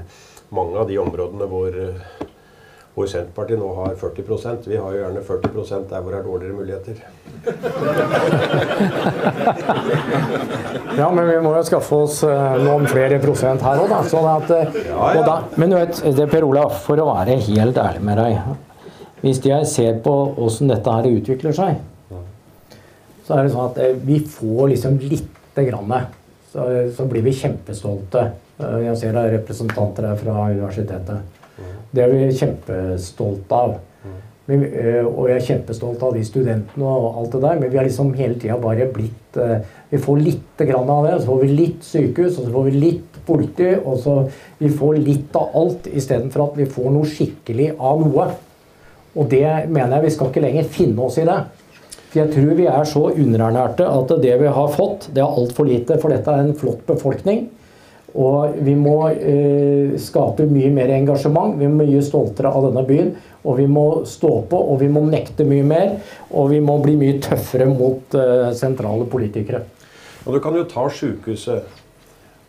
mange 0.54 0.78
av 0.78 0.86
de 0.86 1.02
områdene 1.02 1.50
hvor 1.50 1.82
eh, 1.82 2.12
hvor 2.92 3.06
Senterpartiet 3.08 3.56
nå 3.56 3.70
har 3.78 3.94
40% 3.96 4.66
Vi 4.68 4.76
har 4.76 4.92
jo 4.92 4.98
gjerne 5.00 5.22
40 5.24 5.88
der 5.88 6.02
hvor 6.04 6.12
det 6.12 6.18
er 6.18 6.26
dårligere 6.28 6.58
muligheter. 6.58 6.96
Ja, 10.98 11.10
men 11.10 11.28
vi 11.28 11.36
må 11.40 11.54
jo 11.56 11.62
skaffe 11.64 11.96
oss 12.04 12.18
eh, 12.26 12.56
noen 12.60 12.84
flere 12.90 13.16
prosent 13.22 13.62
her 13.64 13.78
òg, 13.80 13.88
da. 13.90 14.00
Sånn 14.08 14.26
at, 14.28 14.50
eh, 14.52 14.74
Ja, 14.90 15.06
ja. 15.16 15.22
da. 15.24 15.36
Men 15.56 15.70
du 15.72 15.76
vet, 15.78 16.02
det, 16.18 16.26
Per-Ola, 16.30 16.66
for 16.84 17.00
å 17.00 17.06
være 17.08 17.38
helt 17.48 17.78
ærlig 17.80 18.02
med 18.04 18.20
deg. 18.20 18.32
Hvis 19.22 19.40
jeg 19.46 19.66
ser 19.70 19.94
på 20.04 20.12
åssen 20.44 20.68
dette 20.70 20.92
her 20.92 21.08
utvikler 21.08 21.52
seg, 21.56 21.80
så 23.22 23.38
er 23.38 23.46
det 23.46 23.52
sånn 23.54 23.70
at 23.70 23.76
eh, 23.80 23.94
vi 24.04 24.18
får 24.20 24.68
liksom 24.74 24.98
lite 25.00 25.64
grann. 25.70 25.92
Så, 26.52 26.60
så 26.96 27.02
blir 27.08 27.24
vi 27.24 27.32
kjempestolte. 27.40 28.26
Jeg 28.60 28.96
ser 29.00 29.16
det 29.16 29.22
er 29.24 29.36
representanter 29.38 30.10
her 30.10 30.18
fra 30.20 30.32
universitetet. 30.52 31.18
Det 31.92 32.04
er 32.04 32.12
vi 32.12 32.28
kjempestolte 32.36 33.56
av. 33.56 33.80
Men, 34.50 34.64
eh, 34.66 35.04
og 35.06 35.28
jeg 35.30 35.38
er 35.38 35.44
kjempestolt 35.46 36.02
av 36.02 36.16
de 36.16 36.24
studentene 36.26 36.82
og 36.82 37.18
alt 37.20 37.34
det 37.36 37.40
der, 37.44 37.58
men 37.60 37.70
vi 37.70 37.78
har 37.78 37.86
liksom 37.86 38.10
hele 38.18 38.40
tida 38.42 38.56
bare 38.60 38.88
blitt 38.90 39.38
eh, 39.38 39.60
Vi 39.92 40.00
får 40.02 40.22
litt 40.24 40.62
grann 40.66 40.88
av 40.90 41.04
det, 41.06 41.18
så 41.20 41.28
får 41.28 41.42
vi 41.44 41.48
litt 41.52 41.84
sykehus, 41.84 42.38
og 42.38 42.46
så 42.46 42.52
får 42.54 42.64
vi 42.70 42.78
litt 42.80 43.18
politi, 43.26 43.68
og 43.76 43.98
så 44.00 44.14
vi 44.58 44.70
får 44.72 44.98
litt 45.04 45.36
av 45.36 45.52
alt 45.60 45.86
istedenfor 45.92 46.46
at 46.46 46.56
vi 46.58 46.66
får 46.74 46.94
noe 46.94 47.08
skikkelig 47.08 47.74
av 47.76 48.00
noe. 48.00 48.28
Og 49.12 49.28
det 49.28 49.44
mener 49.68 49.98
jeg 49.98 50.06
vi 50.06 50.14
skal 50.14 50.32
ikke 50.32 50.44
lenger 50.46 50.70
finne 50.72 51.04
oss 51.04 51.20
i 51.20 51.26
det. 51.28 51.38
For 52.08 52.22
jeg 52.22 52.32
tror 52.32 52.56
vi 52.56 52.68
er 52.72 52.88
så 52.88 53.02
underernærte 53.12 53.84
at 53.88 54.14
det 54.24 54.38
vi 54.40 54.54
har 54.56 54.72
fått, 54.72 55.10
det 55.12 55.22
er 55.22 55.36
altfor 55.42 55.68
lite. 55.68 56.00
For 56.00 56.12
dette 56.12 56.32
er 56.32 56.46
en 56.46 56.56
flott 56.56 56.82
befolkning. 56.88 57.46
Og 58.18 58.58
vi 58.60 58.74
må 58.76 58.96
eh, 59.08 59.94
skape 60.00 60.44
mye 60.50 60.70
mer 60.74 60.90
engasjement. 60.92 61.54
Vi 61.56 61.64
er 61.64 61.72
mye 61.72 62.02
stoltere 62.04 62.50
av 62.52 62.66
denne 62.68 62.82
byen. 62.88 63.14
Og 63.48 63.56
vi 63.58 63.66
må 63.70 63.86
stå 64.06 64.32
på, 64.50 64.58
og 64.58 64.82
vi 64.82 64.90
må 64.92 65.04
nekte 65.06 65.46
mye 65.48 65.64
mer. 65.66 65.94
Og 66.30 66.50
vi 66.52 66.60
må 66.64 66.76
bli 66.84 66.96
mye 67.00 67.20
tøffere 67.24 67.70
mot 67.72 68.18
eh, 68.18 68.50
sentrale 68.58 69.08
politikere. 69.08 69.64
Og 70.26 70.36
Du 70.36 70.42
kan 70.44 70.54
jo 70.54 70.66
ta 70.68 70.84
sykehuset. 70.92 71.80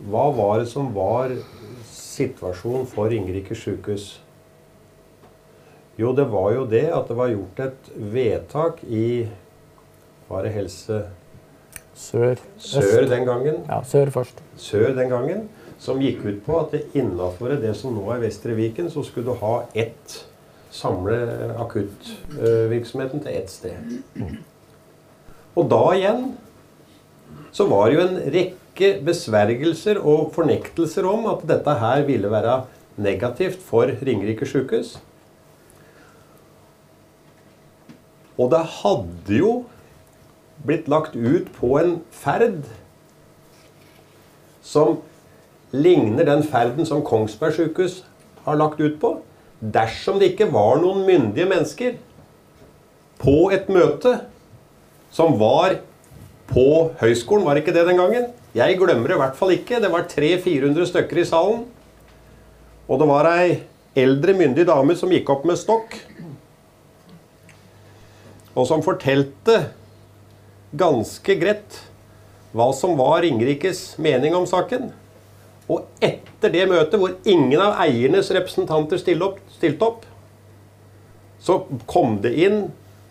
Hva 0.03 0.27
var 0.35 0.59
det 0.59 0.67
som 0.73 0.91
var 0.93 1.31
situasjonen 1.87 2.85
for 2.89 3.07
Ringerike 3.09 3.55
sykehus? 3.55 4.17
Jo, 5.95 6.11
det 6.17 6.25
var 6.27 6.51
jo 6.55 6.65
det 6.67 6.87
at 6.91 7.07
det 7.07 7.17
var 7.17 7.31
gjort 7.31 7.59
et 7.61 7.91
vedtak 7.95 8.79
i 8.83 9.29
Var 10.27 10.45
det 10.45 10.53
Helse 10.55 11.03
Sør. 11.95 12.39
Sør 12.57 13.05
den 13.09 13.25
gangen? 13.27 13.63
Ja, 13.69 13.81
sør 13.85 14.09
først. 14.13 14.41
Sør 14.57 14.93
den 14.97 15.09
gangen, 15.11 15.47
som 15.79 16.01
gikk 16.01 16.23
ut 16.25 16.39
på 16.45 16.59
at 16.63 16.95
innafor 16.97 17.53
det 17.61 17.75
som 17.77 17.93
nå 17.95 18.05
er 18.13 18.23
Vestre 18.23 18.55
Viken, 18.57 18.89
så 18.89 19.03
skulle 19.05 19.31
du 19.31 19.43
ha 19.43 19.63
ett 19.75 20.23
Samle 20.73 21.17
akuttvirksomheten 21.61 23.21
til 23.21 23.35
ett 23.37 23.51
sted. 23.53 23.91
Og 25.53 25.67
da 25.69 25.81
igjen 25.93 26.23
så 27.53 27.67
var 27.69 27.91
det 27.91 27.99
jo 27.99 28.05
en 28.07 28.15
rekke 28.33 28.89
besvergelser 29.05 29.99
og 30.01 30.31
fornektelser 30.33 31.05
om 31.05 31.27
at 31.29 31.45
dette 31.51 31.75
her 31.77 32.01
ville 32.07 32.31
være 32.33 32.63
negativt 33.05 33.61
for 33.61 33.85
Ringerike 33.85 34.47
sykehus. 34.49 34.95
Og 38.33 38.49
det 38.49 38.63
hadde 38.79 39.37
jo 39.37 39.53
blitt 40.63 40.87
lagt 40.91 41.15
ut 41.15 41.49
på 41.57 41.75
en 41.79 41.97
ferd 42.11 42.63
som 44.63 45.01
ligner 45.73 46.27
den 46.27 46.43
ferden 46.47 46.87
som 46.87 47.03
Kongsberg 47.05 47.55
sykehus 47.57 48.01
har 48.45 48.59
lagt 48.59 48.79
ut 48.79 48.99
på. 49.01 49.17
Dersom 49.59 50.19
det 50.19 50.33
ikke 50.33 50.51
var 50.53 50.79
noen 50.81 51.03
myndige 51.07 51.47
mennesker 51.49 51.97
på 53.21 53.49
et 53.55 53.69
møte 53.71 54.17
som 55.13 55.37
var 55.39 55.77
på 56.49 56.65
høyskolen, 56.99 57.45
var 57.45 57.59
ikke 57.59 57.73
det 57.75 57.85
den 57.87 57.99
gangen? 57.99 58.31
Jeg 58.53 58.77
glemmer 58.77 59.09
det 59.09 59.15
i 59.17 59.21
hvert 59.21 59.37
fall 59.37 59.53
ikke. 59.55 59.79
Det 59.81 59.91
var 59.91 60.07
300-400 60.11 60.89
stykker 60.89 61.21
i 61.21 61.27
salen. 61.27 61.63
Og 62.87 62.99
det 62.99 63.07
var 63.09 63.29
ei 63.31 63.61
eldre, 63.97 64.35
myndig 64.37 64.65
dame 64.67 64.95
som 64.97 65.11
gikk 65.13 65.29
opp 65.31 65.45
med 65.47 65.57
stokk, 65.59 65.95
og 68.53 68.67
som 68.69 68.83
fortalte 68.85 69.59
ganske 70.73 71.35
greit 71.39 71.79
hva 72.53 72.69
som 72.75 72.97
var 72.99 73.23
Ringerikes 73.23 73.95
mening 74.01 74.35
om 74.37 74.45
saken. 74.49 74.91
Og 75.71 75.87
etter 76.03 76.51
det 76.53 76.67
møtet, 76.69 76.99
hvor 76.99 77.15
ingen 77.25 77.61
av 77.63 77.79
eiernes 77.81 78.29
representanter 78.35 78.99
stilte 79.01 79.29
opp, 79.29 79.39
stilte 79.55 79.87
opp 79.87 80.09
så 81.43 81.57
kom 81.89 82.21
det 82.23 82.31
inn 82.39 82.59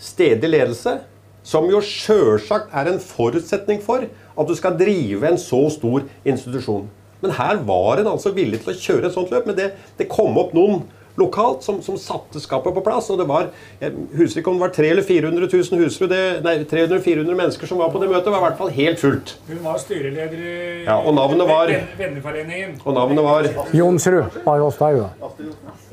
stedlig 0.01 0.55
ledelse, 0.55 0.96
som 1.44 1.66
jo 1.68 1.83
sjølsagt 1.85 2.72
er 2.77 2.88
en 2.88 3.01
forutsetning 3.03 3.83
for 3.85 4.07
at 4.07 4.48
du 4.48 4.55
skal 4.57 4.79
drive 4.79 5.27
en 5.29 5.40
så 5.40 5.66
stor 5.75 6.07
institusjon. 6.25 6.87
Men 7.22 7.35
her 7.37 7.61
var 7.66 8.01
en 8.01 8.09
altså 8.14 8.33
villig 8.35 8.62
til 8.62 8.72
å 8.72 8.79
kjøre 8.79 9.09
et 9.09 9.14
sånt 9.14 9.31
løp. 9.35 9.46
Men 9.46 9.59
det, 9.59 9.68
det 9.98 10.09
kom 10.11 10.38
opp 10.40 10.55
noen 10.57 10.81
lokalt 11.20 11.62
som, 11.62 11.83
som, 11.85 11.98
satte 12.01 12.40
skapet 12.40 12.75
på 12.75 12.83
plass. 12.85 13.11
Og 13.12 13.20
det 13.20 13.27
var 13.29 13.51
jeg 13.81 13.92
husker 14.16 14.40
ikke 14.40 14.53
om 14.53 14.59
det 14.59 14.64
var 14.64 14.75
300 14.77 14.92
eller 14.92 15.07
400 15.09 15.48
000 15.53 15.83
husfru, 15.85 16.09
det, 16.11 16.22
nei, 16.44 16.55
300-400 16.68 17.38
mennesker 17.42 17.70
som 17.70 17.83
var 17.83 17.92
på 17.92 18.01
det 18.03 18.09
møtet. 18.11 18.29
Det 18.29 18.35
var 18.35 18.42
i 18.42 18.46
hvert 18.46 18.61
fall 18.61 18.72
helt 18.77 19.03
fullt. 19.03 19.35
Hun 19.48 19.62
var 19.64 19.79
styreleder 19.83 20.40
i 20.40 20.57
Ja, 20.87 20.98
og 20.98 21.14
navnet 21.14 21.48
var- 21.48 21.75
Venneforeningen. 21.98 22.81
Og 22.85 22.94
navnet 22.94 23.25
var 23.25 23.48
Jonsrud 23.77 24.42
var 24.44 24.59
hos 24.64 24.81
deg, 24.81 24.98
jo. 24.98 25.09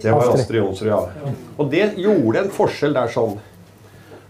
Det 0.02 0.12
var 0.12 0.34
Astrid. 0.34 0.60
Jonsrud, 0.62 0.90
ja. 0.90 1.34
Og 1.58 1.72
det 1.72 1.94
gjorde 1.98 2.46
en 2.46 2.52
forskjell 2.52 2.94
der 2.96 3.12
sånn. 3.12 3.40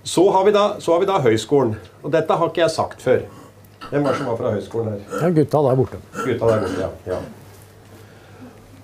Så 0.04 0.24
har 0.32 0.46
vi 0.46 0.52
da, 0.56 0.80
så 0.80 0.94
har 0.94 1.00
vi 1.04 1.06
da 1.06 1.20
høyskolen. 1.22 1.76
Og 2.04 2.12
dette 2.12 2.34
har 2.34 2.50
ikke 2.50 2.64
jeg 2.64 2.72
sagt 2.74 3.04
før. 3.04 3.22
Hvem 3.90 4.04
var 4.04 4.12
det 4.14 4.20
som 4.20 4.30
var 4.30 4.38
fra 4.40 4.54
høyskolen 4.56 4.96
her? 4.96 5.28
Er 5.28 5.36
gutta 5.36 5.62
der 5.66 5.76
borte. 5.80 6.00
Gutta 6.14 6.50
der 6.50 6.64
borte, 6.64 6.80
ja. 6.80 6.90
ja. 7.14 7.20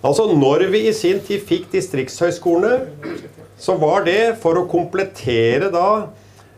Altså, 0.05 0.27
når 0.29 0.67
vi 0.69 0.83
i 0.85 0.93
sin 0.93 1.17
tid 1.25 1.41
fikk 1.47 1.71
distriktshøyskolene, 1.71 3.15
så 3.57 3.73
var 3.81 4.03
det 4.05 4.35
for 4.37 4.59
å 4.59 4.67
komplettere 4.69 5.71
da 5.73 6.11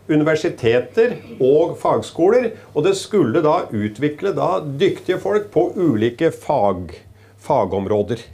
universiteter 0.09 1.13
og 1.43 1.77
fagskoler, 1.79 2.49
og 2.73 2.83
det 2.83 2.95
skulle 2.99 3.39
da 3.45 3.61
utvikle 3.71 4.33
da 4.35 4.57
dyktige 4.59 5.19
folk 5.23 5.47
på 5.53 5.69
ulike 5.79 6.31
fag, 6.33 6.91
fagområder. 7.43 8.25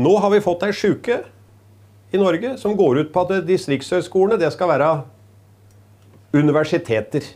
Nå 0.00 0.14
har 0.22 0.32
vi 0.32 0.40
fått 0.44 0.64
ei 0.64 0.72
sjuke 0.76 1.20
i 2.08 2.20
Norge 2.20 2.54
som 2.62 2.78
går 2.78 3.02
ut 3.02 3.12
på 3.12 3.26
at 3.26 3.44
distriktshøyskolene 3.44 4.40
det 4.40 4.52
skal 4.54 4.72
være 4.72 4.90
universiteter. 6.32 7.28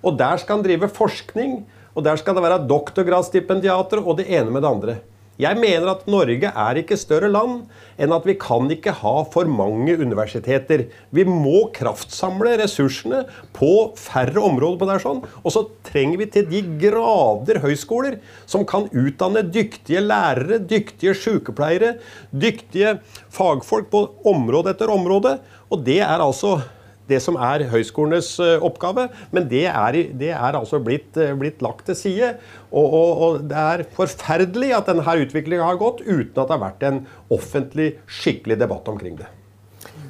Og 0.00 0.16
der 0.16 0.40
skal 0.40 0.56
han 0.60 0.64
drive 0.64 0.88
forskning, 0.96 1.60
og 1.92 2.08
der 2.08 2.16
skal 2.16 2.38
det 2.38 2.46
være 2.46 2.64
doktorgradsstipendiater 2.70 4.00
og 4.00 4.20
det 4.22 4.30
ene 4.32 4.54
med 4.54 4.64
det 4.64 4.72
andre. 4.72 4.98
Jeg 5.38 5.54
mener 5.60 5.86
at 5.92 6.06
Norge 6.10 6.50
er 6.50 6.78
ikke 6.80 6.96
større 6.98 7.28
land 7.30 7.68
enn 8.02 8.14
at 8.14 8.24
vi 8.26 8.34
kan 8.42 8.66
ikke 8.74 8.90
ha 9.04 9.12
for 9.30 9.46
mange 9.46 9.94
universiteter. 9.94 10.88
Vi 11.14 11.22
må 11.28 11.68
kraftsamle 11.76 12.56
ressursene 12.58 13.20
på 13.54 13.70
færre 13.98 14.42
områder 14.42 14.80
på 14.80 14.88
det 14.88 14.96
her 14.96 15.04
sånn. 15.04 15.20
Og 15.44 15.54
så 15.54 15.62
trenger 15.86 16.24
vi 16.24 16.26
til 16.34 16.48
de 16.50 16.64
grader 16.82 17.62
høyskoler 17.62 18.18
som 18.50 18.66
kan 18.66 18.88
utdanne 18.90 19.44
dyktige 19.46 20.02
lærere, 20.02 20.58
dyktige 20.58 21.14
sykepleiere, 21.14 21.94
dyktige 22.34 22.96
fagfolk 23.30 23.92
på 23.94 24.02
område 24.26 24.74
etter 24.74 24.90
område. 24.90 25.36
Og 25.70 25.86
det 25.86 26.00
er 26.02 26.18
altså 26.18 26.56
det 27.08 27.20
som 27.24 27.38
er 27.40 27.66
høyskolenes 27.72 28.34
eh, 28.44 28.64
oppgave, 28.64 29.08
men 29.34 29.48
det 29.50 29.66
er, 29.70 30.00
det 30.20 30.32
er 30.34 30.58
altså 30.58 30.80
blitt, 30.84 31.16
eh, 31.16 31.34
blitt 31.38 31.64
lagt 31.64 31.86
til 31.88 31.98
side. 31.98 32.34
Og, 32.68 32.86
og, 32.86 33.24
og 33.24 33.40
det 33.48 33.64
er 33.64 33.86
forferdelig 33.96 34.74
at 34.76 34.90
denne 34.90 35.18
utviklinga 35.24 35.64
har 35.64 35.80
gått 35.80 36.04
uten 36.04 36.36
at 36.36 36.44
det 36.46 36.54
har 36.56 36.64
vært 36.66 36.86
en 36.88 37.02
offentlig, 37.34 37.94
skikkelig 38.20 38.60
debatt 38.60 38.88
omkring 38.92 39.18
det. 39.20 39.30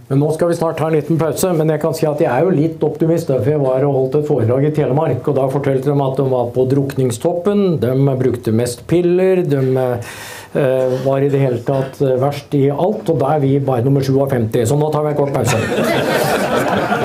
Men 0.08 0.22
nå 0.22 0.30
skal 0.32 0.48
vi 0.48 0.56
snart 0.56 0.78
ta 0.80 0.86
en 0.88 0.94
liten 0.96 1.18
pause, 1.20 1.50
men 1.52 1.68
jeg 1.68 1.82
kan 1.82 1.96
si 1.96 2.06
at 2.08 2.22
jeg 2.22 2.30
er 2.32 2.46
jo 2.46 2.54
litt 2.54 2.84
optimist. 2.86 3.28
For 3.28 3.50
jeg 3.52 3.60
var 3.60 3.84
og 3.84 3.96
holdt 3.96 4.16
et 4.22 4.28
foredrag 4.30 4.64
i 4.64 4.72
Telemark, 4.78 5.20
og 5.28 5.36
da 5.36 5.44
fortalte 5.52 5.90
de 5.90 5.96
at 6.06 6.20
de 6.20 6.26
var 6.30 6.48
på 6.54 6.64
drukningstoppen. 6.70 7.64
De 7.82 7.92
brukte 8.22 8.54
mest 8.56 8.86
piller. 8.88 9.42
De 9.44 9.60
eh, 9.76 10.96
var 11.04 11.20
i 11.20 11.28
det 11.28 11.42
hele 11.42 11.60
tatt 11.66 12.00
eh, 12.00 12.16
verst 12.24 12.56
i 12.56 12.70
alt. 12.72 13.04
Og 13.04 13.20
da 13.20 13.34
er 13.36 13.44
vi 13.44 13.52
bare 13.60 13.84
nummer 13.84 14.04
57. 14.04 14.64
Så 14.72 14.80
nå 14.80 14.88
tar 14.94 15.04
vi 15.04 15.12
en 15.12 15.20
kort 15.20 15.36
pause. 15.36 16.96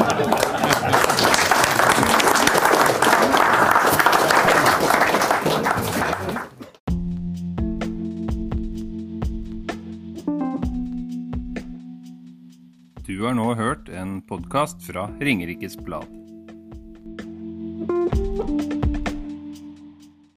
podkast 14.28 14.84
fra 14.84 15.10
Ringerikes 15.20 15.78
Blad. 15.78 16.08